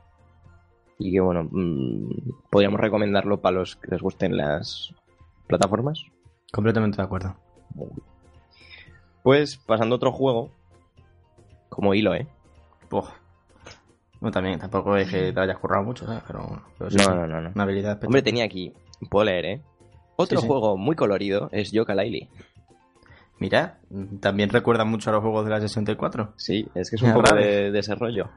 Y 0.98 1.12
que 1.12 1.20
bueno, 1.20 1.48
mm, 1.50 2.10
podríamos 2.50 2.80
recomendarlo 2.80 3.40
para 3.40 3.56
los 3.58 3.76
que 3.76 3.90
les 3.90 4.00
gusten 4.02 4.36
las 4.36 4.94
plataformas. 5.46 6.02
Completamente 6.52 6.96
de 6.96 7.02
acuerdo. 7.02 7.36
Pues 9.22 9.56
pasando 9.56 9.94
a 9.94 9.96
otro 9.96 10.12
juego, 10.12 10.50
como 11.68 11.94
hilo, 11.94 12.14
¿eh? 12.14 12.26
No, 14.20 14.30
también, 14.30 14.58
tampoco 14.58 14.96
es 14.96 15.10
que 15.10 15.32
te 15.32 15.40
hayas 15.40 15.58
currado 15.58 15.84
mucho, 15.84 16.06
¿sabes? 16.06 16.22
Pero, 16.26 16.62
pero 16.78 16.90
sí, 16.90 16.96
No, 16.96 17.14
no, 17.14 17.26
no, 17.26 17.40
no. 17.42 17.50
Una 17.54 17.64
habilidad 17.64 18.02
Hombre, 18.04 18.22
tenía 18.22 18.44
aquí, 18.44 18.72
puedo 19.10 19.24
leer, 19.26 19.44
¿eh? 19.44 19.62
Otro 20.16 20.38
Sí, 20.38 20.42
sí. 20.42 20.48
juego 20.48 20.76
muy 20.78 20.96
colorido 20.96 21.48
es 21.52 21.72
Yooka-Laylee. 21.72 22.28
Mira, 23.38 23.80
también 24.20 24.48
recuerda 24.48 24.84
mucho 24.86 25.10
a 25.10 25.12
los 25.12 25.22
juegos 25.22 25.44
de 25.44 25.50
la 25.50 25.60
64. 25.60 26.32
Sí, 26.36 26.66
es 26.74 26.88
que 26.88 26.96
es 26.96 27.02
un 27.02 27.12
raro. 27.22 27.36
de 27.36 27.70
desarrollo. 27.70 28.30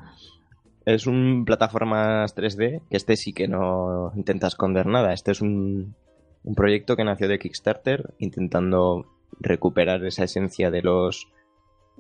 Es 0.86 1.08
un 1.08 1.44
plataformas 1.46 2.36
3D, 2.36 2.82
que 2.90 2.98
este 2.98 3.16
sí 3.16 3.34
que 3.34 3.48
no 3.48 4.12
intenta 4.16 4.48
esconder 4.48 4.86
nada. 4.86 5.14
Este 5.14 5.32
es 5.32 5.42
un, 5.42 5.96
un 6.44 6.56
proyecto 6.56 6.96
que 6.96 7.04
nació 7.04 7.28
de 7.28 7.38
Kickstarter, 7.40 8.14
intentando 8.20 9.06
recuperar 9.40 10.04
esa 10.06 10.24
esencia 10.24 10.72
de 10.72 10.82
los 10.82 11.28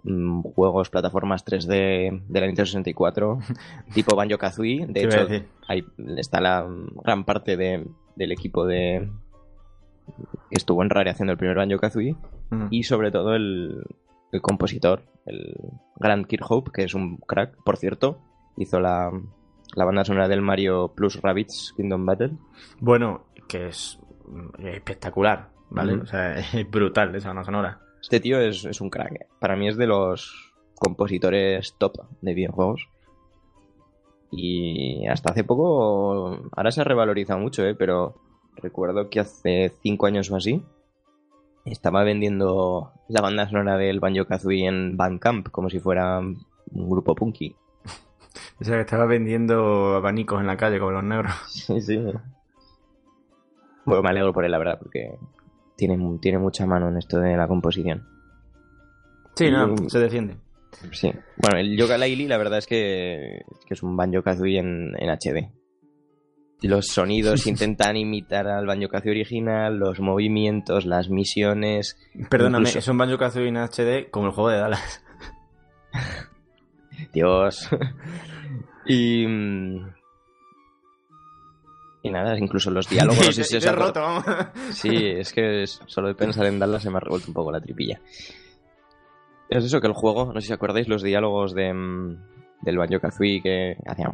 mm, 0.04 0.42
juegos 0.42 0.90
plataformas 0.90 1.46
3D 1.46 2.24
de 2.28 2.40
la 2.40 2.48
Nintendo 2.48 2.66
64, 2.66 3.40
tipo 3.94 4.16
Banjo-Kazooie. 4.16 4.88
De 4.88 4.94
¿Qué 4.94 5.02
iba 5.04 5.16
a 5.16 5.24
hecho, 5.36 5.46
ahí 5.68 5.86
está 6.18 6.42
la 6.42 6.66
gran 7.04 7.26
parte 7.26 7.58
de- 7.58 7.86
del 8.16 8.32
equipo 8.32 8.66
de 8.66 9.10
que 10.50 10.56
estuvo 10.58 10.82
en 10.84 10.90
Rare 10.90 11.12
haciendo 11.12 11.32
el 11.34 11.38
primer 11.38 11.58
Banjo-Kazooie 11.58 12.16
Mm. 12.52 12.68
y 12.72 12.82
sobre 12.82 13.12
todo 13.12 13.36
el, 13.36 13.84
el 14.32 14.42
compositor, 14.42 15.04
el 15.28 15.54
Grant 15.98 16.26
Kirkhope, 16.26 16.72
que 16.72 16.84
es 16.84 16.96
un 16.96 17.18
crack, 17.18 17.56
por 17.64 17.78
cierto, 17.78 18.18
hizo 18.60 18.80
la, 18.80 19.12
la 19.76 19.86
banda 19.86 20.06
sonora 20.06 20.28
del 20.28 20.42
Mario 20.42 20.90
Plus 20.96 21.20
Rabbids 21.22 21.74
Kingdom 21.76 22.06
Battle. 22.06 22.32
Bueno, 22.80 23.26
que 23.48 23.68
es 23.70 24.00
mm, 24.28 24.66
espectacular, 24.68 25.50
¿vale? 25.70 25.94
O 25.96 26.06
sea, 26.06 26.38
es 26.54 26.70
brutal 26.70 27.16
esa 27.16 27.30
banda 27.30 27.44
sonora. 27.44 27.82
Este 28.02 28.20
tío 28.20 28.40
es, 28.40 28.66
es 28.66 28.80
un 28.82 28.90
crack. 28.90 29.14
eh. 29.14 29.28
Para 29.40 29.56
mí 29.56 29.68
es 29.68 29.78
de 29.78 29.88
los 29.88 30.54
compositores 30.76 31.76
top 31.78 31.98
de 32.22 32.34
videojuegos. 32.34 32.88
Y 34.32 35.08
hasta 35.08 35.32
hace 35.32 35.44
poco, 35.44 36.40
ahora 36.56 36.72
se 36.72 36.82
ha 36.82 36.84
revalorizado 36.84 37.40
mucho, 37.40 37.66
¿eh? 37.66 37.74
pero 37.74 38.16
recuerdo 38.56 39.10
que 39.10 39.20
hace 39.20 39.74
cinco 39.82 40.06
años 40.06 40.30
o 40.30 40.36
así 40.36 40.64
estaba 41.66 42.04
vendiendo 42.04 42.92
la 43.08 43.22
banda 43.22 43.50
sonora 43.50 43.78
del 43.78 44.00
Banjo 44.00 44.26
Kazooie 44.26 44.68
en 44.68 44.98
Bandcamp 44.98 45.50
como 45.50 45.70
si 45.70 45.80
fuera 45.80 46.20
un 46.20 46.46
grupo 46.90 47.16
punky. 47.16 47.56
O 48.62 48.64
sea, 48.64 48.76
que 48.76 48.82
estaba 48.82 49.06
vendiendo 49.06 49.96
abanicos 49.96 50.42
en 50.42 50.48
la 50.48 50.58
calle 50.58 50.80
como 50.80 50.92
los 50.92 51.04
negros. 51.04 51.34
Sí, 51.48 51.80
sí. 51.82 51.98
Bueno, 53.86 54.04
me 54.04 54.10
alegro 54.10 54.34
por 54.34 54.46
él, 54.46 54.52
la 54.52 54.58
verdad, 54.60 54.78
porque 54.78 55.18
tiene, 55.76 55.98
tiene 56.22 56.38
mucha 56.38 56.66
mano 56.66 56.90
en 56.90 56.98
esto 56.98 57.20
de 57.20 57.36
la 57.38 57.48
composición. 57.48 58.06
Sí, 59.36 59.50
no, 59.50 59.68
Mm. 59.70 59.90
se 59.90 60.00
defiende. 60.00 60.38
Sí. 60.92 61.12
Bueno, 61.38 61.58
el 61.58 61.76
Yoga 61.78 61.98
Laili, 61.98 62.28
la 62.28 62.38
verdad 62.38 62.60
es 62.60 62.68
que, 62.68 63.42
que 63.66 63.74
es 63.74 63.82
un 63.82 63.96
Banjo 63.98 64.22
Kazooie 64.22 64.60
en, 64.60 64.92
en 64.98 65.10
HD. 65.10 65.50
Los 66.62 66.88
sonidos 66.88 67.48
intentan 67.48 67.96
imitar 67.96 68.48
al 68.48 68.68
Banjo 68.68 68.90
Kazooie 68.90 69.12
original, 69.12 69.78
los 69.80 70.00
movimientos, 70.02 70.86
las 70.86 71.10
misiones. 71.10 71.98
Perdóname, 72.30 72.64
Incluso- 72.70 72.80
es 72.80 72.88
un 72.90 72.98
Banjo 72.98 73.18
Kazooie 73.18 73.48
en 73.48 73.58
HD 73.58 74.12
como 74.12 74.28
el 74.28 74.34
juego 74.34 74.50
de 74.50 74.58
Dallas. 74.60 75.04
Dios. 77.14 77.70
Y. 78.90 79.26
mm, 79.28 79.94
Y 82.04 82.10
nada, 82.12 82.38
incluso 82.38 82.72
los 82.72 82.90
diálogos. 82.90 83.26
no 83.26 83.32
sé 83.32 83.44
si 83.44 83.58
os 83.58 83.76
roto, 83.76 84.02
vamos. 84.02 84.24
Sí, 84.72 84.90
es 84.94 85.34
que 85.34 85.66
solo 85.68 86.08
de 86.08 86.16
pensar 86.16 86.46
en 86.46 86.60
Dallas 86.60 86.84
se 86.84 86.90
me 86.90 86.98
ha 86.98 87.02
revuelto 87.02 87.28
un 87.28 87.34
poco 87.34 87.52
la 87.52 87.62
tripilla. 87.62 88.00
Es 89.50 89.64
eso 89.66 89.82
que 89.82 89.88
el 89.88 89.94
juego, 89.94 90.32
no 90.34 90.40
sé 90.42 90.48
si 90.48 90.54
acordáis 90.54 90.88
los 90.88 91.02
diálogos 91.04 91.54
de, 91.56 91.74
mm, 91.74 92.18
del 92.62 92.78
Banjo 92.78 93.00
Kazooie 93.00 93.42
que 93.42 93.78
hacían 93.86 94.12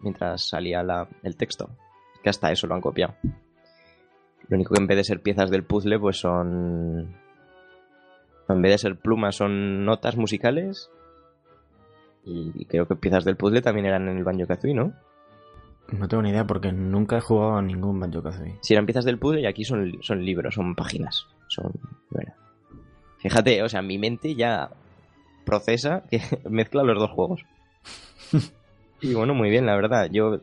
mientras 0.00 0.48
salía 0.48 0.82
la- 0.82 1.08
el 1.22 1.36
texto. 1.36 1.70
Que 2.22 2.30
hasta 2.30 2.50
eso 2.50 2.66
lo 2.66 2.74
han 2.74 2.80
copiado. 2.80 3.14
Lo 4.48 4.56
único 4.56 4.74
que 4.74 4.80
en 4.80 4.86
vez 4.86 4.96
de 4.96 5.04
ser 5.04 5.20
piezas 5.22 5.50
del 5.50 5.64
puzzle, 5.64 5.98
pues 5.98 6.18
son. 6.18 7.16
En 8.48 8.62
vez 8.62 8.72
de 8.72 8.78
ser 8.78 8.96
plumas, 8.96 9.36
son 9.36 9.84
notas 9.84 10.16
musicales. 10.16 10.90
Y 12.24 12.64
creo 12.66 12.86
que 12.86 12.96
piezas 12.96 13.24
del 13.24 13.36
puzzle 13.36 13.62
también 13.62 13.86
eran 13.86 14.08
en 14.08 14.18
el 14.18 14.24
Banjo 14.24 14.46
Kazooie, 14.46 14.74
¿no? 14.74 14.92
No 15.90 16.08
tengo 16.08 16.22
ni 16.22 16.30
idea 16.30 16.46
porque 16.46 16.72
nunca 16.72 17.18
he 17.18 17.20
jugado 17.20 17.56
a 17.56 17.62
ningún 17.62 17.98
Banjo 17.98 18.22
Kazooie. 18.22 18.58
Si 18.60 18.74
eran 18.74 18.86
piezas 18.86 19.04
del 19.04 19.18
puzzle 19.18 19.42
y 19.42 19.46
aquí 19.46 19.64
son, 19.64 19.98
son 20.02 20.24
libros, 20.24 20.54
son 20.54 20.74
páginas. 20.74 21.26
Son. 21.48 21.72
bueno. 22.10 22.32
Fíjate, 23.18 23.62
o 23.62 23.68
sea, 23.68 23.82
mi 23.82 23.98
mente 23.98 24.34
ya 24.34 24.70
procesa 25.44 26.04
que 26.10 26.20
mezcla 26.48 26.82
los 26.82 26.98
dos 26.98 27.10
juegos. 27.10 27.44
Y 29.04 29.14
bueno, 29.14 29.34
muy 29.34 29.50
bien, 29.50 29.66
la 29.66 29.74
verdad. 29.74 30.08
Yo 30.12 30.42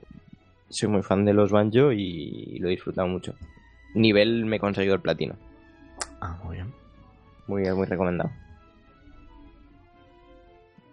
soy 0.68 0.90
muy 0.90 1.02
fan 1.02 1.24
de 1.24 1.34
los 1.34 1.50
banjo 1.50 1.94
y 1.94 2.60
lo 2.60 2.68
he 2.68 2.72
disfrutado 2.72 3.08
mucho. 3.08 3.34
Nivel 3.96 4.46
me 4.46 4.58
he 4.58 4.60
conseguido 4.60 4.96
el 4.96 5.02
platino. 5.02 5.36
Ah, 6.20 6.38
muy 6.44 6.58
bien. 6.58 6.74
Muy, 7.48 7.64
muy 7.74 7.86
recomendado. 7.86 8.32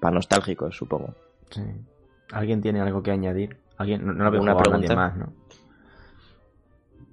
Para 0.07 0.15
nostálgicos, 0.15 0.77
supongo. 0.77 1.15
Sí. 1.51 1.63
¿Alguien 2.33 2.61
tiene 2.63 2.81
algo 2.81 3.03
que 3.03 3.11
añadir? 3.11 3.59
¿Alguien? 3.79 4.07
No, 4.07 4.13
no 4.13 4.25
lo 4.25 4.31
veo 4.31 4.41
¿Alguna 4.41 4.53
jugado 4.53 4.71
a 4.71 4.73
nadie 4.79 4.87
pregunta? 4.89 4.95
más, 4.95 5.17
¿no? 5.17 5.33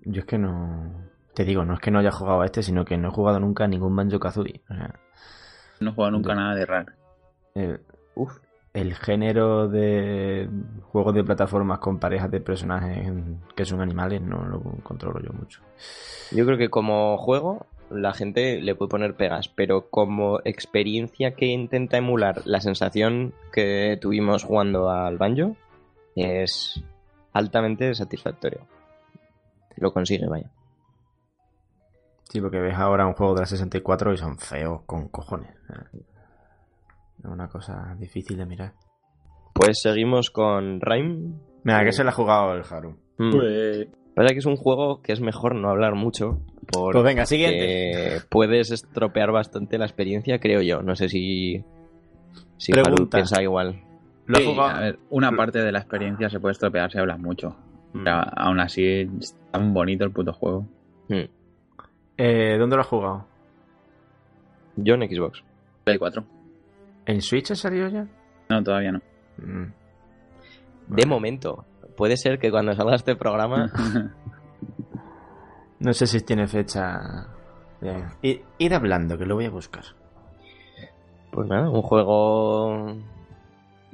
Yo 0.05 0.19
es 0.21 0.25
que 0.25 0.37
no... 0.37 0.91
Te 1.33 1.43
digo, 1.45 1.65
no 1.65 1.73
es 1.73 1.79
que 1.79 1.89
no 1.89 1.99
haya 1.99 2.11
jugado 2.11 2.41
a 2.41 2.45
este, 2.45 2.61
sino 2.61 2.85
que 2.85 2.97
no 2.97 3.07
he 3.07 3.11
jugado 3.11 3.39
nunca 3.39 3.63
a 3.63 3.67
ningún 3.67 3.95
Banjo 3.95 4.19
Kazooie. 4.19 4.61
O 4.69 4.73
sea, 4.75 4.93
No 5.79 5.89
he 5.89 5.93
jugado 5.93 6.11
nunca 6.11 6.35
nada 6.35 6.53
de 6.55 6.65
raro. 6.65 6.93
el, 7.55 7.81
Uf. 8.15 8.37
el 8.73 8.93
género 8.93 9.67
de 9.67 10.47
juegos 10.83 11.15
de 11.15 11.23
plataformas 11.23 11.79
con 11.79 11.97
parejas 11.97 12.29
de 12.29 12.41
personajes 12.41 13.11
que 13.55 13.65
son 13.65 13.81
animales 13.81 14.21
no 14.21 14.45
lo 14.45 14.61
controlo 14.83 15.19
yo 15.21 15.33
mucho. 15.33 15.61
Yo 16.31 16.45
creo 16.45 16.57
que 16.59 16.69
como 16.69 17.17
juego 17.17 17.65
la 17.93 18.13
gente 18.13 18.61
le 18.61 18.75
puede 18.75 18.89
poner 18.89 19.15
pegas, 19.15 19.49
pero 19.49 19.89
como 19.89 20.39
experiencia 20.43 21.35
que 21.35 21.47
intenta 21.47 21.97
emular 21.97 22.41
la 22.45 22.61
sensación 22.61 23.33
que 23.51 23.97
tuvimos 24.01 24.43
jugando 24.43 24.89
al 24.89 25.17
banjo 25.17 25.55
es 26.15 26.83
altamente 27.33 27.93
satisfactorio. 27.95 28.67
Lo 29.77 29.91
consigue, 29.91 30.27
vaya. 30.27 30.49
Sí, 32.23 32.41
porque 32.41 32.59
ves 32.59 32.75
ahora 32.75 33.05
un 33.05 33.13
juego 33.13 33.33
de 33.35 33.41
la 33.41 33.45
64 33.45 34.13
y 34.13 34.17
son 34.17 34.37
feos 34.37 34.81
con 34.85 35.07
cojones. 35.09 35.55
Es 37.19 37.25
una 37.25 37.47
cosa 37.47 37.95
difícil 37.99 38.37
de 38.37 38.45
mirar. 38.45 38.73
Pues 39.53 39.81
seguimos 39.81 40.29
con 40.31 40.81
Rhyme. 40.81 41.33
Mira, 41.63 41.83
que 41.83 41.91
se 41.91 42.03
la 42.03 42.09
ha 42.09 42.13
jugado 42.13 42.53
el 42.53 42.63
Haru. 42.69 42.97
Mm. 43.17 43.31
Pues, 43.31 43.87
Pasa 44.15 44.29
que 44.29 44.39
es 44.39 44.45
un 44.45 44.57
juego 44.57 45.01
que 45.01 45.11
es 45.11 45.21
mejor 45.21 45.55
no 45.55 45.69
hablar 45.69 45.95
mucho. 45.95 46.39
Porque 46.71 46.93
Pues 46.93 47.03
venga, 47.03 47.25
siguiente. 47.25 48.21
puedes 48.29 48.71
estropear 48.71 49.31
bastante 49.31 49.77
la 49.77 49.85
experiencia, 49.85 50.39
creo 50.39 50.61
yo. 50.61 50.81
No 50.81 50.95
sé 50.95 51.09
si. 51.09 51.63
Si 52.57 52.71
Pregunta. 52.71 53.17
piensa 53.17 53.41
igual. 53.41 53.81
Lo 54.25 54.35
sí, 54.39 54.55
a 54.57 54.79
ver, 54.79 54.99
una 55.09 55.31
parte 55.31 55.59
de 55.61 55.71
la 55.71 55.79
experiencia 55.79 56.29
se 56.29 56.39
puede 56.39 56.53
estropear 56.53 56.91
si 56.91 56.97
hablas 56.97 57.19
mucho. 57.19 57.55
Mm. 57.93 58.03
Pero 58.03 58.15
aún 58.37 58.59
así, 58.59 59.09
es 59.19 59.35
tan 59.51 59.73
bonito 59.73 60.05
el 60.05 60.11
puto 60.11 60.31
juego. 60.33 60.65
Mm. 61.09 61.23
Eh, 62.17 62.55
¿Dónde 62.57 62.75
lo 62.77 62.81
has 62.81 62.87
jugado? 62.87 63.25
Yo 64.77 64.95
en 64.95 65.01
Xbox. 65.13 65.43
Play 65.83 65.97
4. 65.97 66.23
¿En 67.05 67.21
Switch 67.21 67.51
ha 67.51 67.55
salido 67.55 67.89
ya? 67.89 68.07
No, 68.49 68.63
todavía 68.63 68.93
no. 68.93 69.01
Mm. 69.37 69.73
De 70.87 71.05
momento. 71.05 71.65
Puede 71.97 72.17
ser 72.17 72.39
que 72.39 72.49
cuando 72.49 72.73
salga 72.73 72.95
este 72.95 73.15
programa. 73.15 73.71
No 75.83 75.93
sé 75.93 76.07
si 76.07 76.21
tiene 76.21 76.47
fecha. 76.47 77.27
Bien. 77.81 78.05
I- 78.21 78.41
Id 78.57 78.71
hablando, 78.73 79.17
que 79.17 79.25
lo 79.25 79.35
voy 79.35 79.45
a 79.45 79.49
buscar. 79.49 79.83
Pues 81.31 81.47
nada, 81.47 81.69
un 81.69 81.81
juego. 81.81 82.95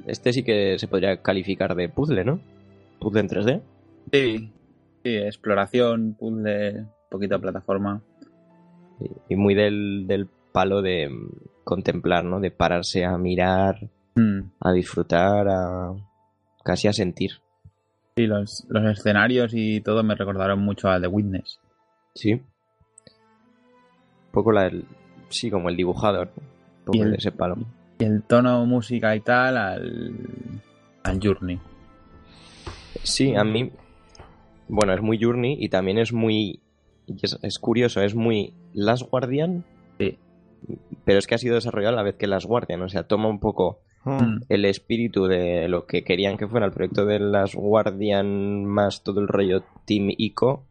Este 0.06 0.32
sí 0.32 0.42
que 0.42 0.78
se 0.78 0.88
podría 0.88 1.20
calificar 1.22 1.74
de 1.74 1.88
puzzle, 1.88 2.24
¿no? 2.24 2.40
Puzzle 3.00 3.20
en 3.20 3.28
3D. 3.28 3.62
sí, 4.12 4.52
sí, 5.02 5.16
exploración, 5.16 6.14
puzzle, 6.18 6.86
poquita 7.10 7.38
plataforma. 7.38 8.02
Y- 9.00 9.34
Y 9.34 9.36
muy 9.36 9.54
del, 9.54 10.06
del 10.06 10.28
palo 10.52 10.82
de 10.82 11.08
mm, 11.08 11.30
contemplar, 11.64 12.24
¿no? 12.24 12.40
De 12.40 12.50
pararse 12.50 13.04
a 13.04 13.16
mirar, 13.18 13.88
Mm, 14.16 14.40
a 14.60 14.72
disfrutar, 14.72 15.48
a. 15.48 15.94
casi 16.64 16.88
a 16.88 16.92
sentir. 16.92 17.30
Sí, 18.16 18.26
los, 18.26 18.66
los 18.68 18.84
escenarios 18.98 19.52
y 19.54 19.80
todo 19.80 20.02
me 20.02 20.14
recordaron 20.14 20.60
mucho 20.60 20.88
a 20.88 21.00
The 21.00 21.06
Witness. 21.06 21.58
Sí. 22.14 22.32
Un 22.32 22.42
poco 24.32 24.52
la 24.52 24.64
del. 24.64 24.84
Sí, 25.28 25.50
como 25.50 25.68
el 25.68 25.76
dibujador. 25.76 26.28
¿no? 26.36 26.42
Un 26.42 26.84
poco 26.84 27.02
el- 27.04 27.10
de 27.12 27.16
ese 27.16 27.32
palo. 27.32 27.56
Y 27.98 28.04
el 28.04 28.22
tono 28.22 28.64
música 28.64 29.14
y 29.14 29.20
tal 29.20 29.56
al, 29.58 30.14
al 31.04 31.20
Journey. 31.22 31.58
Sí, 33.02 33.34
a 33.34 33.44
mí. 33.44 33.70
Bueno, 34.68 34.92
es 34.94 35.02
muy 35.02 35.18
Journey 35.20 35.56
y 35.60 35.68
también 35.68 35.98
es 35.98 36.12
muy. 36.12 36.60
Es, 37.22 37.38
es 37.42 37.58
curioso, 37.58 38.00
es 38.02 38.14
muy 38.14 38.54
Last 38.72 39.08
Guardian. 39.10 39.64
Sí. 39.98 40.18
Pero 41.04 41.18
es 41.18 41.26
que 41.26 41.34
ha 41.34 41.38
sido 41.38 41.56
desarrollado 41.56 41.94
a 41.94 41.96
la 41.96 42.02
vez 42.02 42.16
que 42.16 42.26
Last 42.26 42.46
Guardian. 42.46 42.82
O 42.82 42.88
sea, 42.88 43.04
toma 43.04 43.28
un 43.28 43.40
poco 43.40 43.80
Mm, 44.02 44.44
el 44.48 44.64
espíritu 44.64 45.26
de 45.26 45.68
lo 45.68 45.84
que 45.84 46.04
querían 46.04 46.38
que 46.38 46.48
fuera 46.48 46.64
el 46.64 46.72
proyecto 46.72 47.04
de 47.04 47.18
Last 47.20 47.54
Guardian 47.54 48.64
más 48.64 49.02
todo 49.02 49.20
el 49.20 49.28
rollo 49.28 49.62
Team 49.84 50.08
Ico. 50.16 50.64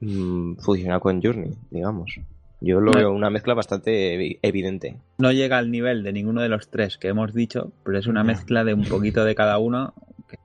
Mm, 0.00 0.56
fusionado 0.56 1.00
con 1.00 1.22
Journey, 1.22 1.56
digamos. 1.70 2.18
Yo 2.62 2.80
lo 2.80 2.90
No. 2.92 2.98
veo 2.98 3.12
una 3.12 3.30
mezcla 3.30 3.54
bastante 3.54 4.16
evi- 4.18 4.38
evidente. 4.42 4.98
No 5.18 5.32
llega 5.32 5.56
al 5.58 5.70
nivel 5.70 6.02
de 6.02 6.12
ninguno 6.12 6.42
de 6.42 6.48
los 6.50 6.70
tres 6.70 6.98
que 6.98 7.08
hemos 7.08 7.32
dicho, 7.32 7.72
pero 7.84 7.98
es 7.98 8.06
una 8.06 8.22
mezcla 8.22 8.64
de 8.64 8.74
un 8.74 8.84
poquito 8.84 9.24
de 9.24 9.34
cada 9.34 9.58
uno. 9.58 9.94
que, 10.28 10.36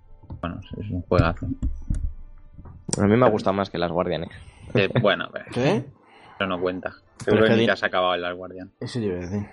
bueno, 0.41 0.61
es 0.79 0.89
un 0.91 1.01
juegazo. 1.01 1.47
A 2.97 3.05
mí 3.07 3.17
me 3.17 3.25
ha 3.25 3.29
gustado 3.29 3.53
más 3.53 3.69
que 3.69 3.77
Last 3.77 3.91
Guardian. 3.93 4.23
¿eh? 4.23 4.29
Eh, 4.75 4.89
bueno, 5.01 5.27
pero, 5.33 5.45
¿Qué? 5.53 5.83
pero 6.37 6.49
no 6.49 6.59
cuenta. 6.61 6.93
Pero 7.25 7.43
es 7.43 7.51
que 7.51 7.57
ni 7.57 7.65
te 7.65 7.71
has 7.71 7.83
acabado 7.83 8.13
el 8.15 8.21
Last 8.21 8.37
Guardian. 8.37 8.71
Eso 8.79 8.99
yo 8.99 9.07
iba 9.07 9.17
a 9.17 9.19
decir. 9.21 9.45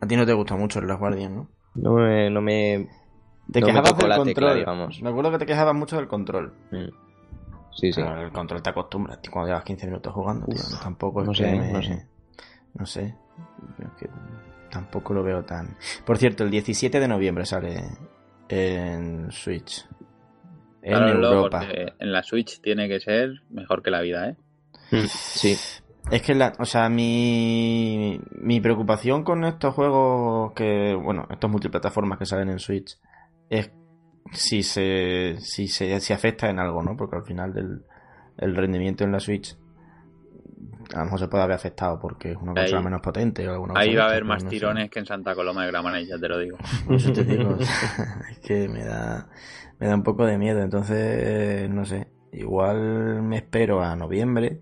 A 0.00 0.06
ti 0.06 0.16
no 0.16 0.24
te 0.24 0.32
gusta 0.32 0.56
mucho 0.56 0.78
el 0.78 0.86
Last 0.86 1.00
Guardian, 1.00 1.34
¿no? 1.34 1.48
No 1.74 1.92
me, 1.94 2.30
no 2.30 2.40
me 2.40 2.88
Te 3.52 3.60
No 3.60 3.66
me 3.66 3.72
quejabas 3.72 3.90
tocó 3.90 4.02
del 4.02 4.08
la 4.08 4.16
control. 4.16 4.34
tecla, 4.34 4.54
digamos. 4.54 5.02
Me 5.02 5.10
acuerdo 5.10 5.30
que 5.32 5.38
te 5.38 5.46
quejabas 5.46 5.74
mucho 5.74 5.96
del 5.96 6.08
control. 6.08 6.54
Mm. 6.70 7.05
Sí, 7.76 7.92
sí. 7.92 8.00
Pero 8.00 8.20
el 8.22 8.32
control 8.32 8.62
te 8.62 8.70
acostumbras, 8.70 9.20
tío, 9.22 9.30
cuando 9.30 9.48
llevas 9.48 9.64
15 9.64 9.86
minutos 9.86 10.12
jugando, 10.12 10.46
tío. 10.46 10.56
Uf, 10.56 10.80
tampoco 10.82 11.20
es 11.22 11.26
no 11.26 11.32
que 11.32 11.38
sé, 11.38 11.56
me- 11.56 11.72
no 11.72 11.82
sé. 11.82 12.06
No 12.74 12.86
sé. 12.86 13.14
Es 13.78 13.88
que 13.98 14.08
tampoco 14.70 15.14
lo 15.14 15.22
veo 15.22 15.44
tan... 15.44 15.76
Por 16.04 16.18
cierto, 16.18 16.44
el 16.44 16.50
17 16.50 16.98
de 17.00 17.08
noviembre 17.08 17.46
sale 17.46 17.82
en 18.48 19.30
Switch. 19.30 19.86
En 20.82 21.02
Europa. 21.08 21.66
en 21.98 22.12
la 22.12 22.22
Switch 22.22 22.60
tiene 22.60 22.88
que 22.88 23.00
ser 23.00 23.42
mejor 23.50 23.82
que 23.82 23.90
la 23.90 24.00
vida, 24.02 24.28
¿eh? 24.30 24.36
Mm, 24.92 25.06
Sí. 25.06 25.56
Es 26.10 26.22
que, 26.22 26.36
la, 26.36 26.52
o 26.60 26.64
sea, 26.64 26.88
mi, 26.88 28.20
mi 28.40 28.60
preocupación 28.60 29.24
con 29.24 29.44
estos 29.44 29.74
juegos 29.74 30.52
que, 30.52 30.94
bueno, 30.94 31.26
estos 31.30 31.50
multiplataformas 31.50 32.16
que 32.18 32.26
salen 32.26 32.50
en 32.50 32.60
Switch, 32.60 32.96
es 33.50 33.72
si 34.32 34.62
se, 34.62 35.36
si 35.40 35.68
se 35.68 36.00
si 36.00 36.12
afecta 36.12 36.48
en 36.50 36.58
algo, 36.58 36.82
¿no? 36.82 36.96
Porque 36.96 37.16
al 37.16 37.24
final 37.24 37.52
del, 37.52 37.82
el 38.38 38.56
rendimiento 38.56 39.04
en 39.04 39.12
la 39.12 39.20
Switch 39.20 39.56
a 40.94 40.98
lo 41.00 41.04
mejor 41.06 41.18
se 41.18 41.28
puede 41.28 41.44
haber 41.44 41.56
afectado 41.56 41.98
porque 41.98 42.30
es 42.32 42.36
una 42.36 42.52
Ahí- 42.52 42.58
consola 42.60 42.82
menos 42.82 43.00
potente 43.00 43.46
o 43.48 43.52
alguna 43.52 43.74
cosa 43.74 43.80
Ahí 43.82 43.94
va 43.96 44.04
a 44.04 44.08
haber 44.08 44.20
pues 44.24 44.28
más 44.28 44.44
no 44.44 44.50
sé. 44.50 44.56
tirones 44.56 44.90
que 44.90 44.98
en 45.00 45.06
Santa 45.06 45.34
Coloma 45.34 45.62
de 45.64 45.70
Gramenet, 45.72 46.06
ya 46.06 46.18
te 46.18 46.28
lo 46.28 46.38
digo. 46.38 46.56
Eso 46.90 47.12
te 47.12 47.24
digo, 47.24 47.56
es 48.30 48.38
que 48.40 48.68
me 48.68 48.84
da, 48.84 49.28
me 49.78 49.86
da 49.88 49.94
un 49.94 50.02
poco 50.02 50.24
de 50.24 50.38
miedo. 50.38 50.60
Entonces, 50.62 51.68
no 51.70 51.84
sé, 51.84 52.06
igual 52.32 53.22
me 53.22 53.36
espero 53.38 53.82
a 53.82 53.96
noviembre 53.96 54.60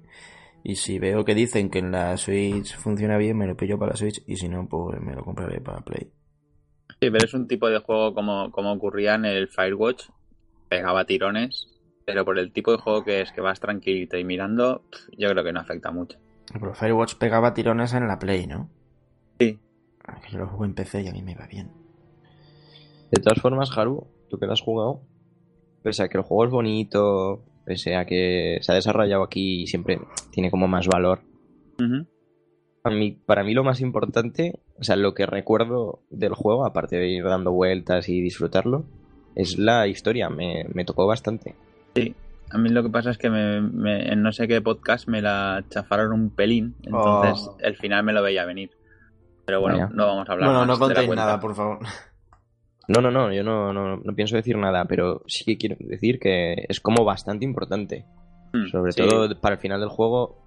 y 0.62 0.76
si 0.76 0.98
veo 0.98 1.24
que 1.24 1.34
dicen 1.34 1.68
que 1.68 1.80
en 1.80 1.92
la 1.92 2.16
Switch 2.16 2.74
funciona 2.76 3.18
bien, 3.18 3.36
me 3.36 3.46
lo 3.46 3.56
pillo 3.56 3.78
para 3.78 3.92
la 3.92 3.96
Switch 3.96 4.22
y 4.26 4.36
si 4.36 4.48
no, 4.48 4.66
pues 4.66 5.00
me 5.00 5.14
lo 5.14 5.22
compraré 5.24 5.60
para 5.60 5.80
Play. 5.82 6.10
Sí, 7.04 7.10
pero 7.10 7.26
es 7.26 7.34
un 7.34 7.46
tipo 7.46 7.68
de 7.68 7.80
juego 7.80 8.14
como, 8.14 8.50
como 8.50 8.72
ocurría 8.72 9.16
en 9.16 9.26
el 9.26 9.48
Firewatch. 9.48 10.04
Pegaba 10.70 11.04
tirones, 11.04 11.68
pero 12.06 12.24
por 12.24 12.38
el 12.38 12.50
tipo 12.50 12.72
de 12.72 12.78
juego 12.78 13.04
que 13.04 13.20
es, 13.20 13.30
que 13.30 13.42
vas 13.42 13.60
tranquilito 13.60 14.16
y 14.16 14.24
mirando, 14.24 14.84
yo 15.18 15.28
creo 15.28 15.44
que 15.44 15.52
no 15.52 15.60
afecta 15.60 15.90
mucho. 15.90 16.18
Pero 16.50 16.72
Firewatch 16.72 17.16
pegaba 17.16 17.52
tirones 17.52 17.92
en 17.92 18.08
la 18.08 18.18
Play, 18.18 18.46
¿no? 18.46 18.70
Sí. 19.38 19.60
Ah, 20.06 20.18
Que 20.22 20.32
yo 20.32 20.38
lo 20.38 20.46
juego 20.46 20.64
en 20.64 20.74
PC 20.74 21.02
y 21.02 21.08
a 21.08 21.12
mí 21.12 21.20
me 21.20 21.34
va 21.34 21.46
bien. 21.46 21.70
De 23.10 23.20
todas 23.20 23.42
formas, 23.42 23.76
Haru, 23.76 24.06
tú 24.30 24.38
que 24.38 24.46
lo 24.46 24.54
has 24.54 24.62
jugado, 24.62 25.02
pese 25.82 26.04
a 26.04 26.08
que 26.08 26.16
el 26.16 26.24
juego 26.24 26.46
es 26.46 26.50
bonito, 26.50 27.44
pese 27.66 27.96
a 27.96 28.06
que 28.06 28.60
se 28.62 28.72
ha 28.72 28.76
desarrollado 28.76 29.24
aquí 29.24 29.64
y 29.64 29.66
siempre 29.66 30.00
tiene 30.30 30.50
como 30.50 30.68
más 30.68 30.88
valor, 30.88 31.20
a 32.82 32.90
mí, 32.90 33.12
para 33.12 33.44
mí 33.44 33.52
lo 33.52 33.62
más 33.62 33.82
importante, 33.82 34.58
o 34.78 34.84
sea, 34.84 34.96
lo 34.96 35.14
que 35.14 35.26
recuerdo 35.26 36.00
del 36.10 36.34
juego, 36.34 36.66
aparte 36.66 36.96
de 36.96 37.08
ir 37.08 37.24
dando 37.24 37.52
vueltas 37.52 38.08
y 38.08 38.20
disfrutarlo, 38.20 38.84
es 39.34 39.58
la 39.58 39.86
historia. 39.86 40.28
Me, 40.30 40.64
me 40.72 40.84
tocó 40.84 41.06
bastante. 41.06 41.54
A 42.50 42.58
mí 42.58 42.68
lo 42.68 42.82
que 42.82 42.90
pasa 42.90 43.10
es 43.10 43.18
que 43.18 43.30
me, 43.30 43.60
me- 43.60 44.12
en 44.12 44.22
no 44.22 44.30
sé 44.32 44.46
qué 44.46 44.60
podcast 44.60 45.08
me 45.08 45.20
la 45.22 45.64
chafaron 45.70 46.12
un 46.12 46.30
pelín, 46.30 46.76
entonces 46.82 47.48
Oh. 47.48 47.56
el 47.60 47.76
final 47.76 48.04
me 48.04 48.12
lo 48.12 48.22
veía 48.22 48.44
venir. 48.44 48.70
Pero 49.46 49.60
bueno, 49.60 49.76
Vaya. 49.78 49.90
no 49.92 50.06
vamos 50.06 50.28
a 50.28 50.32
hablar 50.32 50.48
Bueno, 50.48 50.60
más 50.66 50.68
no 50.68 50.78
contéis 50.86 51.08
nada, 51.10 51.38
por 51.40 51.54
favor. 51.54 51.78
No, 52.86 53.00
no, 53.00 53.10
no, 53.10 53.32
yo 53.32 53.42
no, 53.42 53.72
no, 53.72 53.96
no 53.96 54.14
pienso 54.14 54.36
decir 54.36 54.56
nada, 54.58 54.84
pero 54.84 55.22
sí 55.26 55.44
que 55.44 55.56
quiero 55.56 55.76
decir 55.80 56.18
que 56.18 56.66
es 56.68 56.80
como 56.80 57.04
bastante 57.04 57.44
importante. 57.44 58.04
Mm, 58.52 58.66
Sobre 58.70 58.92
sí. 58.92 59.02
todo 59.08 59.28
para 59.40 59.54
el 59.54 59.60
final 59.60 59.80
del 59.80 59.88
juego, 59.88 60.42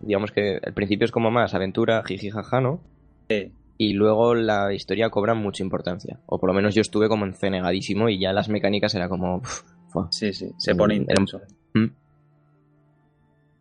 digamos 0.00 0.30
que 0.32 0.58
al 0.62 0.74
principio 0.74 1.04
es 1.04 1.12
como 1.12 1.30
más 1.30 1.54
aventura, 1.54 2.02
jiji 2.04 2.30
jaja, 2.30 2.60
¿no? 2.60 2.80
Sí. 3.28 3.52
Y 3.76 3.92
luego 3.94 4.34
la 4.34 4.72
historia 4.72 5.10
cobra 5.10 5.34
mucha 5.34 5.62
importancia. 5.62 6.20
O 6.26 6.38
por 6.38 6.48
lo 6.48 6.54
menos 6.54 6.74
yo 6.74 6.80
estuve 6.80 7.08
como 7.08 7.24
encenegadísimo 7.24 8.08
y 8.08 8.18
ya 8.18 8.32
las 8.32 8.48
mecánicas 8.48 8.94
era 8.94 9.08
como... 9.08 9.38
uf. 9.38 9.62
Sí, 10.10 10.32
sí, 10.32 10.50
se 10.58 10.74
pone 10.74 10.94
Mm, 10.94 11.00
intenso. 11.00 11.40
Mm. 11.74 11.86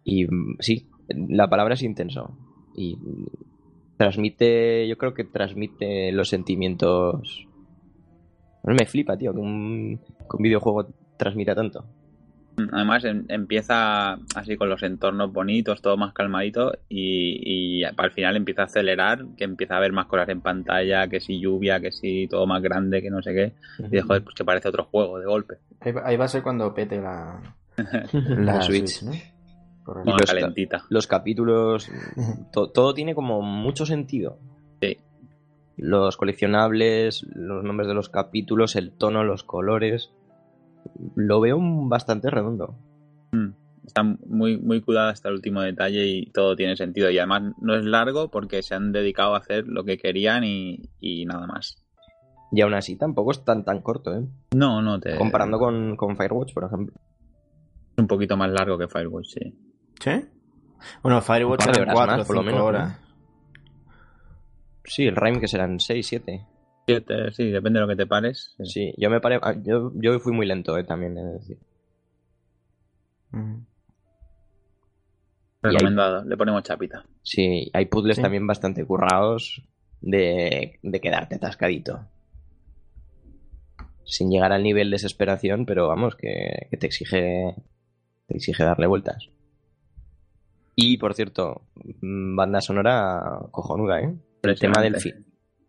Y 0.03 0.25
mm, 0.25 0.57
sí, 0.59 0.87
la 1.07 1.49
palabra 1.49 1.73
es 1.75 1.83
intenso. 1.83 2.37
Y 2.75 2.97
transmite, 3.97 4.87
yo 4.87 4.97
creo 4.97 5.13
que 5.13 5.23
transmite 5.23 6.11
los 6.11 6.29
sentimientos... 6.29 7.47
No 8.63 8.73
me 8.73 8.85
flipa, 8.85 9.17
tío, 9.17 9.33
que 9.33 9.39
un, 9.39 9.97
que 9.97 10.37
un 10.37 10.43
videojuego 10.43 10.87
transmita 11.17 11.53
tanto. 11.53 11.85
Además, 12.71 13.03
em- 13.05 13.25
empieza 13.29 14.13
así 14.35 14.57
con 14.57 14.69
los 14.69 14.83
entornos 14.83 15.33
bonitos, 15.33 15.81
todo 15.81 15.97
más 15.97 16.13
calmadito, 16.13 16.71
y, 16.87 17.79
y 17.79 17.83
al 17.83 18.11
final 18.11 18.35
empieza 18.35 18.61
a 18.61 18.65
acelerar, 18.65 19.25
que 19.37 19.43
empieza 19.43 19.73
a 19.73 19.77
haber 19.77 19.91
más 19.91 20.05
cosas 20.05 20.29
en 20.29 20.41
pantalla, 20.41 21.07
que 21.07 21.19
si 21.19 21.39
lluvia, 21.39 21.79
que 21.79 21.91
si 21.91 22.27
todo 22.27 22.45
más 22.45 22.61
grande, 22.61 23.01
que 23.01 23.09
no 23.09 23.21
sé 23.23 23.33
qué. 23.33 23.53
Y 23.85 23.89
de 23.89 24.01
joder, 24.03 24.23
pues 24.23 24.35
que 24.35 24.45
parece 24.45 24.69
otro 24.69 24.83
juego 24.85 25.17
de 25.19 25.25
golpe. 25.25 25.55
Ahí 25.79 25.91
va, 25.91 26.01
ahí 26.05 26.15
va 26.17 26.25
a 26.25 26.27
ser 26.27 26.43
cuando 26.43 26.73
pete 26.73 27.01
la, 27.01 27.41
La 28.13 28.53
la 28.55 28.61
Switch. 28.61 28.87
Switch, 28.87 29.03
¿no? 29.03 29.11
Correcto. 29.83 30.09
Y 30.09 30.13
Más 30.13 30.21
los- 30.21 30.29
calentita. 30.31 30.83
los 30.89 31.07
capítulos, 31.07 31.91
to- 32.53 32.69
todo 32.69 32.93
tiene 32.93 33.15
como 33.15 33.41
mucho 33.41 33.85
sentido. 33.85 34.37
Sí. 34.81 34.97
Los 35.75 36.17
coleccionables, 36.17 37.25
los 37.33 37.63
nombres 37.63 37.87
de 37.87 37.95
los 37.95 38.09
capítulos, 38.09 38.75
el 38.75 38.91
tono, 38.91 39.23
los 39.23 39.43
colores. 39.43 40.11
Lo 41.15 41.39
veo 41.41 41.57
un- 41.57 41.89
bastante 41.89 42.29
redondo. 42.29 42.75
Está 43.85 44.01
muy, 44.03 44.57
muy 44.57 44.81
cuidado 44.81 45.09
hasta 45.09 45.27
el 45.27 45.35
último 45.35 45.61
detalle 45.61 46.05
y 46.07 46.25
todo 46.31 46.55
tiene 46.55 46.75
sentido. 46.77 47.09
Y 47.09 47.17
además 47.17 47.53
no 47.59 47.75
es 47.75 47.83
largo 47.83 48.29
porque 48.31 48.63
se 48.63 48.75
han 48.75 48.91
dedicado 48.93 49.35
a 49.35 49.39
hacer 49.39 49.67
lo 49.67 49.83
que 49.83 49.97
querían 49.97 50.43
y, 50.45 50.81
y 51.01 51.25
nada 51.25 51.45
más. 51.47 51.83
Y 52.51 52.61
aún 52.61 52.75
así 52.75 52.95
tampoco 52.95 53.31
es 53.31 53.43
tan 53.43 53.65
tan 53.65 53.81
corto, 53.81 54.15
¿eh? 54.15 54.23
No, 54.55 54.81
no, 54.81 54.99
te... 54.99 55.17
Comparando 55.17 55.57
con, 55.59 55.97
con 55.97 56.15
Firewatch, 56.15 56.53
por 56.53 56.63
ejemplo. 56.65 56.95
Es 56.95 57.97
un 58.01 58.07
poquito 58.07 58.37
más 58.37 58.51
largo 58.51 58.77
que 58.77 58.87
Firewatch, 58.87 59.25
sí. 59.27 59.53
¿Sí? 59.99 60.11
Bueno, 61.01 61.21
Firewatch 61.21 61.67
eran 61.67 61.81
horas 61.81 61.95
4 61.95 62.17
más, 62.17 62.27
por 62.27 62.35
lo 62.37 62.41
5 62.43 62.51
menos, 62.53 62.67
horas. 62.67 62.99
Sí, 64.85 65.05
el 65.07 65.15
Rhyme 65.15 65.39
que 65.39 65.47
serán 65.47 65.79
6, 65.79 66.07
7. 66.07 66.45
Sí, 66.85 67.49
depende 67.51 67.79
de 67.79 67.85
lo 67.85 67.87
que 67.87 67.95
te 67.95 68.05
pares. 68.07 68.53
sí. 68.57 68.65
Sí, 68.65 68.93
yo 68.97 69.09
me 69.09 69.21
pare... 69.21 69.39
ah, 69.41 69.55
yo, 69.63 69.91
yo 69.95 70.19
fui 70.19 70.33
muy 70.33 70.45
lento, 70.45 70.77
¿eh? 70.77 70.83
También, 70.83 71.17
es 71.17 71.33
decir. 71.33 71.57
Mm. 73.31 73.55
Hay- 75.61 75.71
Recomendado, 75.71 76.25
le 76.25 76.35
ponemos 76.37 76.63
chapita. 76.63 77.05
Sí, 77.21 77.69
hay 77.73 77.85
puzzles 77.85 78.17
Sí. 78.17 78.21
también 78.21 78.45
bastante 78.45 78.85
currados 78.85 79.63
de, 80.01 80.77
de 80.83 81.01
quedarte 81.01 81.35
atascadito. 81.35 82.05
Sin 84.03 84.29
llegar 84.29 84.51
al 84.51 84.63
nivel 84.63 84.89
de 84.89 84.95
desesperación, 84.95 85.65
pero 85.65 85.87
vamos, 85.87 86.15
que, 86.17 86.67
que 86.69 86.75
te 86.77 86.85
exige 86.87 87.55
te 88.27 88.35
exige 88.35 88.63
darle 88.63 88.87
vueltas. 88.87 89.29
Y 90.75 90.97
por 90.97 91.13
cierto, 91.13 91.61
mm, 92.01 92.35
banda 92.35 92.59
sonora 92.59 93.39
cojonuda, 93.51 94.01
¿eh? 94.01 94.13
El 94.41 94.59
tema 94.59 94.81
del 94.81 94.97
fi- 94.97 95.13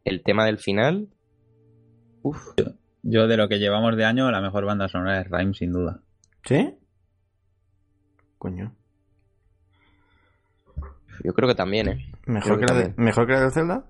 el 0.05 0.23
tema 0.23 0.45
del 0.45 0.59
final. 0.59 1.09
Uf, 2.23 2.55
Yo 3.03 3.27
de 3.27 3.37
lo 3.37 3.49
que 3.49 3.59
llevamos 3.59 3.97
de 3.97 4.05
año, 4.05 4.31
la 4.31 4.41
mejor 4.41 4.65
banda 4.65 4.89
sonora 4.89 5.21
es 5.21 5.29
Rhyme, 5.31 5.55
sin 5.55 5.73
duda. 5.73 6.01
¿Sí? 6.45 6.75
Coño. 8.39 8.75
yo 11.23 11.33
creo 11.33 11.49
que 11.49 11.55
también, 11.55 11.89
¿eh? 11.89 12.13
¿Mejor 12.27 12.61
que, 12.61 12.67
que 12.67 12.73
la 12.73 12.81
de. 12.81 12.95
¿Mejor 12.97 13.27
que 13.27 13.33
la 13.33 13.41
de 13.45 13.51
Zelda? 13.51 13.85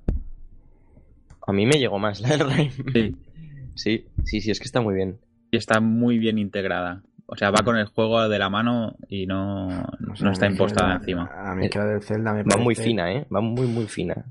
A 1.47 1.53
mí 1.53 1.67
me 1.67 1.79
llegó 1.79 1.99
más 1.99 2.21
la 2.21 2.31
del 2.31 2.41
Rhyme. 2.41 2.71
Sí. 2.93 3.17
Sí, 3.75 4.07
sí, 4.25 4.41
sí, 4.41 4.51
es 4.51 4.61
que 4.61 4.67
está 4.67 4.81
muy 4.81 4.95
bien. 4.95 5.19
Y 5.51 5.57
está 5.57 5.81
muy 5.81 6.19
bien 6.19 6.39
integrada. 6.39 7.03
O 7.27 7.37
sea, 7.37 7.51
va 7.51 7.65
con 7.65 7.77
el 7.77 7.87
juego 7.87 8.29
de 8.29 8.39
la 8.39 8.51
mano 8.51 8.97
y 9.09 9.27
no, 9.27 9.69
no, 9.99 10.17
sé, 10.17 10.29
está 10.29 10.47
impostada 10.47 10.97
encima. 10.97 11.31
A 11.35 11.55
mí 11.55 11.69
que 11.69 11.79
la 11.79 11.87
de 11.87 12.01
Zelda 12.01 12.33
me 12.33 12.41
Va 12.41 12.45
parece... 12.45 12.63
muy 12.65 12.75
fina, 12.75 13.13
¿eh? 13.13 13.27
Va 13.35 13.41
muy, 13.41 13.67
muy 13.67 13.87
fina. 13.87 14.27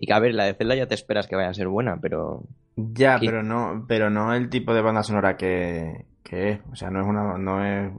Y 0.00 0.06
que, 0.06 0.12
a 0.12 0.18
ver, 0.20 0.34
la 0.34 0.44
de 0.44 0.54
Zelda 0.54 0.74
ya 0.74 0.86
te 0.86 0.94
esperas 0.94 1.26
que 1.26 1.34
vaya 1.36 1.48
a 1.50 1.54
ser 1.54 1.68
buena, 1.68 1.98
pero... 2.00 2.44
Ya, 2.76 3.18
pero 3.18 3.42
no, 3.42 3.84
pero 3.88 4.10
no 4.10 4.32
el 4.34 4.48
tipo 4.48 4.72
de 4.72 4.80
banda 4.82 5.02
sonora 5.02 5.36
que, 5.36 6.06
que 6.22 6.50
es. 6.50 6.60
O 6.70 6.76
sea, 6.76 6.90
no 6.90 7.00
es 7.00 7.06
una, 7.06 7.36
no 7.36 7.64
es, 7.64 7.92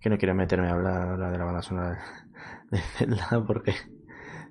que 0.00 0.10
no 0.10 0.18
quiero 0.18 0.34
meterme 0.34 0.68
a 0.68 0.72
hablar 0.72 1.02
ahora 1.08 1.30
de 1.30 1.38
la 1.38 1.44
banda 1.44 1.62
sonora 1.62 1.98
de 2.70 2.78
Zelda 2.78 3.28
porque, 3.46 3.74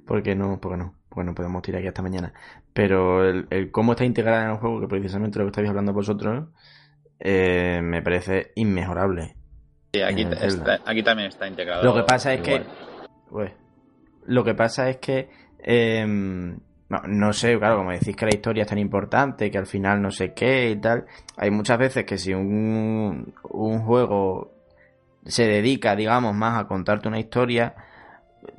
porque 0.05 0.35
no, 0.35 0.59
porque 0.61 0.77
no, 0.77 0.93
porque 1.09 1.25
no 1.25 1.35
podemos 1.35 1.61
tirar 1.61 1.79
aquí 1.79 1.89
hasta 1.89 2.01
mañana. 2.01 2.33
Pero 2.73 3.27
el, 3.27 3.47
el 3.49 3.71
cómo 3.71 3.91
está 3.91 4.05
integrada 4.05 4.45
en 4.45 4.51
el 4.51 4.57
juego, 4.57 4.79
que 4.79 4.87
precisamente 4.87 5.37
lo 5.39 5.45
que 5.45 5.49
estáis 5.49 5.67
hablando 5.69 5.91
vosotros, 5.91 6.47
eh, 7.19 7.81
me 7.83 8.01
parece 8.01 8.51
inmejorable. 8.55 9.35
Sí, 9.93 10.01
aquí, 10.01 10.21
está- 10.21 10.83
también 11.03 11.27
está 11.27 11.47
integrado. 11.47 11.83
Lo 11.83 11.93
que 11.93 12.03
pasa 12.03 12.33
es 12.33 12.47
igual. 12.47 12.65
que. 13.29 13.53
Lo 14.27 14.43
que 14.43 14.53
pasa 14.53 14.89
es 14.89 14.97
que. 14.97 15.29
em, 15.59 16.59
no, 16.89 17.01
no 17.07 17.33
sé, 17.33 17.57
claro, 17.57 17.77
como 17.77 17.91
decís 17.91 18.15
que 18.15 18.25
la 18.25 18.33
historia 18.33 18.63
es 18.63 18.69
tan 18.69 18.77
importante, 18.77 19.51
que 19.51 19.57
al 19.57 19.65
final 19.65 20.01
no 20.01 20.11
sé 20.11 20.33
qué 20.33 20.69
y 20.71 20.77
tal. 20.77 21.05
Hay 21.35 21.51
muchas 21.51 21.77
veces 21.77 22.05
que 22.05 22.17
si 22.17 22.33
un, 22.33 23.33
un 23.43 23.79
juego 23.79 24.51
se 25.25 25.45
dedica, 25.47 25.95
digamos, 25.95 26.33
más 26.33 26.59
a 26.59 26.67
contarte 26.67 27.09
una 27.09 27.19
historia, 27.19 27.75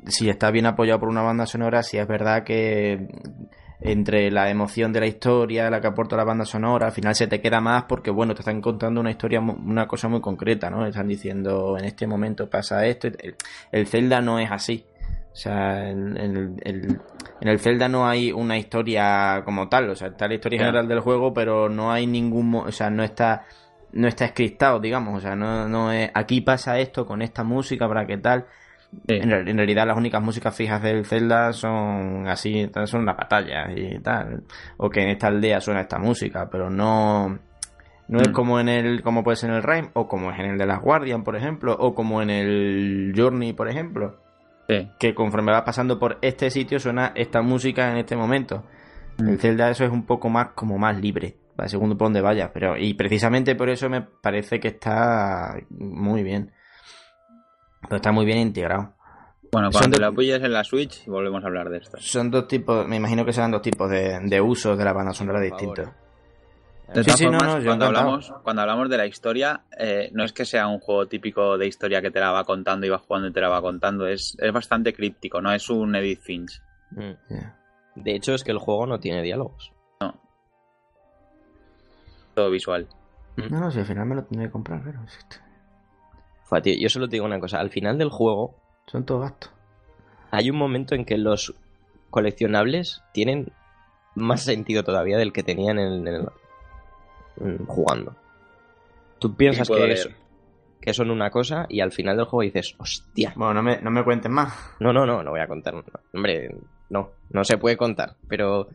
si 0.06 0.28
está 0.28 0.50
bien 0.50 0.66
apoyado 0.66 1.00
por 1.00 1.08
una 1.08 1.22
banda 1.22 1.46
sonora, 1.46 1.82
si 1.82 1.96
es 1.96 2.06
verdad 2.06 2.44
que 2.44 3.08
entre 3.80 4.30
la 4.30 4.50
emoción 4.50 4.92
de 4.92 5.00
la 5.00 5.06
historia, 5.06 5.70
la 5.70 5.80
que 5.80 5.86
aporta 5.86 6.16
la 6.16 6.24
banda 6.24 6.44
sonora, 6.44 6.86
al 6.86 6.92
final 6.92 7.14
se 7.14 7.28
te 7.28 7.40
queda 7.40 7.60
más 7.60 7.84
porque, 7.84 8.10
bueno, 8.10 8.34
te 8.34 8.40
están 8.40 8.60
contando 8.60 9.00
una 9.00 9.10
historia, 9.10 9.40
una 9.40 9.86
cosa 9.86 10.08
muy 10.08 10.20
concreta, 10.20 10.68
¿no? 10.68 10.84
Están 10.84 11.08
diciendo, 11.08 11.76
en 11.78 11.84
este 11.84 12.06
momento 12.06 12.50
pasa 12.50 12.84
esto. 12.86 13.08
El 13.70 13.86
Zelda 13.86 14.20
no 14.20 14.38
es 14.38 14.50
así. 14.50 14.84
O 15.38 15.40
sea, 15.40 15.88
en, 15.88 16.16
en 16.16 16.59
el, 16.64 16.98
en 17.40 17.48
el 17.48 17.61
Zelda 17.61 17.88
no 17.88 18.09
hay 18.09 18.33
una 18.33 18.59
historia 18.59 19.42
como 19.44 19.68
tal. 19.68 19.88
O 19.88 19.94
sea, 19.94 20.09
está 20.09 20.27
la 20.27 20.35
historia 20.35 20.59
general 20.59 20.88
del 20.88 20.98
juego, 20.98 21.33
pero 21.33 21.68
no 21.68 21.92
hay 21.92 22.09
ningún... 22.09 22.53
O 22.57 22.72
sea, 22.72 22.90
no 22.90 23.05
está 23.05 23.44
no 23.92 24.09
está 24.09 24.24
escriptado, 24.24 24.81
digamos. 24.81 25.16
O 25.16 25.20
sea, 25.20 25.37
no, 25.37 25.68
no 25.68 25.92
es... 25.92 26.11
Aquí 26.12 26.40
pasa 26.40 26.81
esto 26.81 27.07
con 27.07 27.22
esta 27.22 27.44
música 27.44 27.87
para 27.87 28.05
que 28.05 28.18
tal... 28.18 28.46
Sí. 29.07 29.14
En, 29.14 29.31
real- 29.31 29.46
en 29.48 29.57
realidad 29.59 29.87
las 29.87 29.96
únicas 29.96 30.20
músicas 30.20 30.57
fijas 30.57 30.83
del 30.83 31.05
Zelda 31.07 31.53
son 31.53 32.27
así, 32.27 32.68
son 32.87 33.07
las 33.07 33.16
batallas 33.16 33.70
y 33.77 33.96
tal. 34.01 34.42
O 34.77 34.90
que 34.90 35.03
en 35.03 35.11
esta 35.11 35.29
aldea 35.29 35.61
suena 35.61 35.83
esta 35.83 35.98
música, 36.01 36.48
pero 36.51 36.68
no... 36.68 37.38
No 38.09 38.20
es 38.20 38.29
Mm. 38.31 38.33
como 38.33 38.59
en 38.59 38.68
el, 38.70 39.03
como 39.03 39.22
puede 39.22 39.37
ser 39.37 39.51
en 39.51 39.57
el 39.57 39.62
Rime, 39.62 39.90
o 39.92 40.09
como 40.09 40.33
es 40.33 40.38
en 40.40 40.46
el 40.46 40.59
de 40.59 40.66
las 40.66 40.81
Guardian, 40.81 41.22
por 41.22 41.37
ejemplo, 41.37 41.77
o 41.79 41.94
como 41.94 42.22
en 42.22 42.31
el 42.31 43.12
Journey, 43.14 43.53
por 43.53 43.68
ejemplo, 43.68 44.16
Sí. 44.68 44.90
que 44.98 45.14
conforme 45.14 45.50
vas 45.50 45.62
pasando 45.62 45.98
por 45.98 46.18
este 46.20 46.50
sitio 46.50 46.78
suena 46.78 47.12
esta 47.14 47.40
música 47.40 47.90
en 47.90 47.96
este 47.96 48.16
momento. 48.16 48.64
Mm. 49.16 49.28
El 49.31 49.38
Zelda 49.40 49.70
eso 49.70 49.85
es 49.85 49.90
un 49.90 50.04
poco 50.04 50.28
más 50.28 50.48
como 50.54 50.76
más 50.78 51.00
libre, 51.00 51.37
según 51.66 51.96
por 51.96 52.07
donde 52.07 52.20
vayas, 52.20 52.50
pero 52.52 52.76
y 52.76 52.92
precisamente 52.94 53.54
por 53.54 53.70
eso 53.70 53.88
me 53.88 54.02
parece 54.02 54.61
que 54.61 54.68
está 54.68 55.57
muy 55.70 56.22
bien. 56.22 56.52
Pero 57.83 57.96
está 57.96 58.12
muy 58.12 58.26
bien 58.26 58.38
integrado. 58.38 58.94
Bueno, 59.50 59.70
cuando 59.70 59.96
te 59.96 60.02
la 60.02 60.12
pilles 60.12 60.42
en 60.42 60.52
la 60.52 60.62
Switch 60.62 61.07
volvemos 61.07 61.42
a 61.42 61.46
hablar 61.46 61.70
de 61.70 61.78
esto. 61.78 61.96
Son 62.00 62.31
dos 62.31 62.46
tipos, 62.46 62.87
me 62.87 62.96
imagino 62.96 63.24
que 63.24 63.33
serán 63.33 63.50
dos 63.50 63.62
tipos 63.62 63.88
de, 63.88 64.20
de 64.22 64.40
usos 64.40 64.76
de 64.76 64.85
la 64.85 64.92
banda 64.92 65.14
sonora 65.14 65.40
distintos. 65.40 65.88
De 66.88 67.03
Sí, 67.03 67.07
todas 67.07 67.18
sí, 67.18 67.24
no, 67.27 67.33
formas, 67.33 67.55
no, 67.55 67.61
yo 67.61 67.66
cuando, 67.66 67.85
hablamos, 67.87 68.33
cuando 68.42 68.62
hablamos 68.62 68.88
de 68.88 68.96
la 68.96 69.07
historia, 69.07 69.61
eh, 69.79 70.11
no 70.14 70.24
es 70.24 70.33
que 70.33 70.44
sea 70.46 70.68
un 70.68 70.81
juego 70.81 71.07
típico 71.07 71.59
de 71.59 71.66
historia 71.66 72.01
que 72.01 72.11
te 72.11 72.18
la 72.18 72.31
va 72.33 72.44
contando 72.44 72.87
y 72.87 72.88
vas 72.90 73.03
jugando 73.03 73.29
y 73.29 73.33
te 73.33 73.40
la 73.42 73.48
va 73.51 73.61
contando. 73.61 74.07
Es, 74.07 74.37
es 74.40 74.53
bastante 74.53 74.94
críptico, 74.94 75.42
no 75.42 75.53
es 75.53 75.68
un 75.68 75.94
Edith 75.94 76.22
Finch. 76.22 76.62
Mm. 76.92 77.12
De 77.96 78.14
hecho, 78.14 78.33
es 78.35 78.42
que 78.42 78.53
el 78.53 78.59
juego 78.59 78.87
no 78.87 78.98
tiene 79.01 79.22
diálogos. 79.22 79.72
Todo 82.35 82.51
visual. 82.51 82.87
No, 83.37 83.61
no, 83.61 83.70
si 83.70 83.81
al 83.81 83.87
final 83.87 84.07
me 84.07 84.14
lo 84.14 84.24
tendré 84.24 84.46
que 84.46 84.53
comprar, 84.53 84.81
pero 84.85 85.01
tío, 86.62 86.74
yo 86.79 86.88
solo 86.88 87.09
te 87.09 87.16
digo 87.16 87.27
una 87.27 87.40
cosa. 87.40 87.61
Al 87.61 87.70
final 87.70 87.98
del 87.98 88.09
juego 88.11 88.55
son 88.87 89.05
todos 89.05 89.22
gastos. 89.22 89.53
hay 90.31 90.48
un 90.51 90.57
momento 90.57 90.94
en 90.94 91.05
que 91.05 91.18
los 91.18 91.55
coleccionables 92.11 93.03
tienen 93.12 93.53
más 94.14 94.42
sentido 94.42 94.83
todavía 94.83 95.18
del 95.18 95.33
que 95.33 95.42
tenían 95.42 95.79
en 95.79 96.07
el, 96.07 96.09
en- 96.14 96.29
jugando. 97.66 98.14
Tú 99.18 99.35
piensas 99.37 99.68
que, 99.68 99.92
es- 99.92 100.09
que 100.81 100.94
son 100.94 101.11
una 101.11 101.31
cosa 101.31 101.66
y 101.68 101.81
al 101.81 101.90
final 101.92 102.16
del 102.16 102.27
juego 102.27 102.42
dices, 102.42 102.74
hostia. 102.79 103.33
Bueno, 103.37 103.55
no 103.55 103.62
me, 103.62 103.81
no 103.81 103.90
me 103.90 104.05
cuentes 104.05 104.31
más. 104.31 104.53
No, 104.81 104.92
no, 104.92 105.05
no, 105.07 105.22
no 105.22 105.31
voy 105.31 105.40
a 105.40 105.48
contar. 105.48 105.74
no. 105.74 105.83
Hombre, 106.14 106.55
no, 106.90 107.11
no 107.31 107.44
se 107.44 107.59
puede 107.59 107.77
contar. 107.77 108.14
Pero 108.29 108.68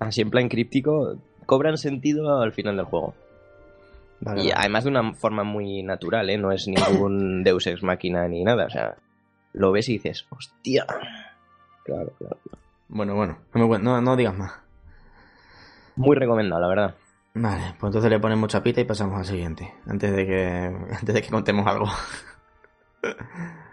así 0.00 0.22
en 0.22 0.30
plan 0.30 0.48
críptico 0.48 1.16
cobran 1.46 1.76
sentido 1.78 2.40
al 2.40 2.52
final 2.52 2.76
del 2.76 2.86
juego. 2.86 3.14
Vale, 4.20 4.40
Y 4.42 4.48
vale. 4.48 4.54
además 4.58 4.84
de 4.84 4.90
una 4.90 5.12
forma 5.14 5.44
muy 5.44 5.82
natural, 5.82 6.28
¿eh? 6.30 6.38
No 6.38 6.50
es 6.52 6.66
ningún 6.66 7.42
Deus 7.44 7.66
Ex 7.66 7.82
Máquina 7.82 8.26
ni 8.26 8.42
nada. 8.42 8.66
O 8.66 8.70
sea, 8.70 8.96
lo 9.52 9.70
ves 9.72 9.88
y 9.88 9.92
dices, 9.94 10.26
hostia. 10.30 10.86
Claro, 11.84 12.12
claro. 12.18 12.36
Bueno, 12.88 13.14
bueno, 13.14 13.38
no, 13.78 14.00
no 14.00 14.16
digas 14.16 14.34
más. 14.36 14.52
Muy 15.96 16.16
recomendado, 16.16 16.60
la 16.62 16.68
verdad. 16.68 16.94
Vale, 17.40 17.74
pues 17.78 17.90
entonces 17.90 18.10
le 18.10 18.18
ponemos 18.18 18.48
chapita 18.48 18.80
y 18.80 18.84
pasamos 18.84 19.18
al 19.18 19.24
siguiente. 19.24 19.72
Antes 19.86 20.10
de 20.12 20.26
que, 20.26 20.76
antes 20.98 21.14
de 21.14 21.22
que 21.22 21.30
contemos 21.30 21.66
algo. 21.66 21.86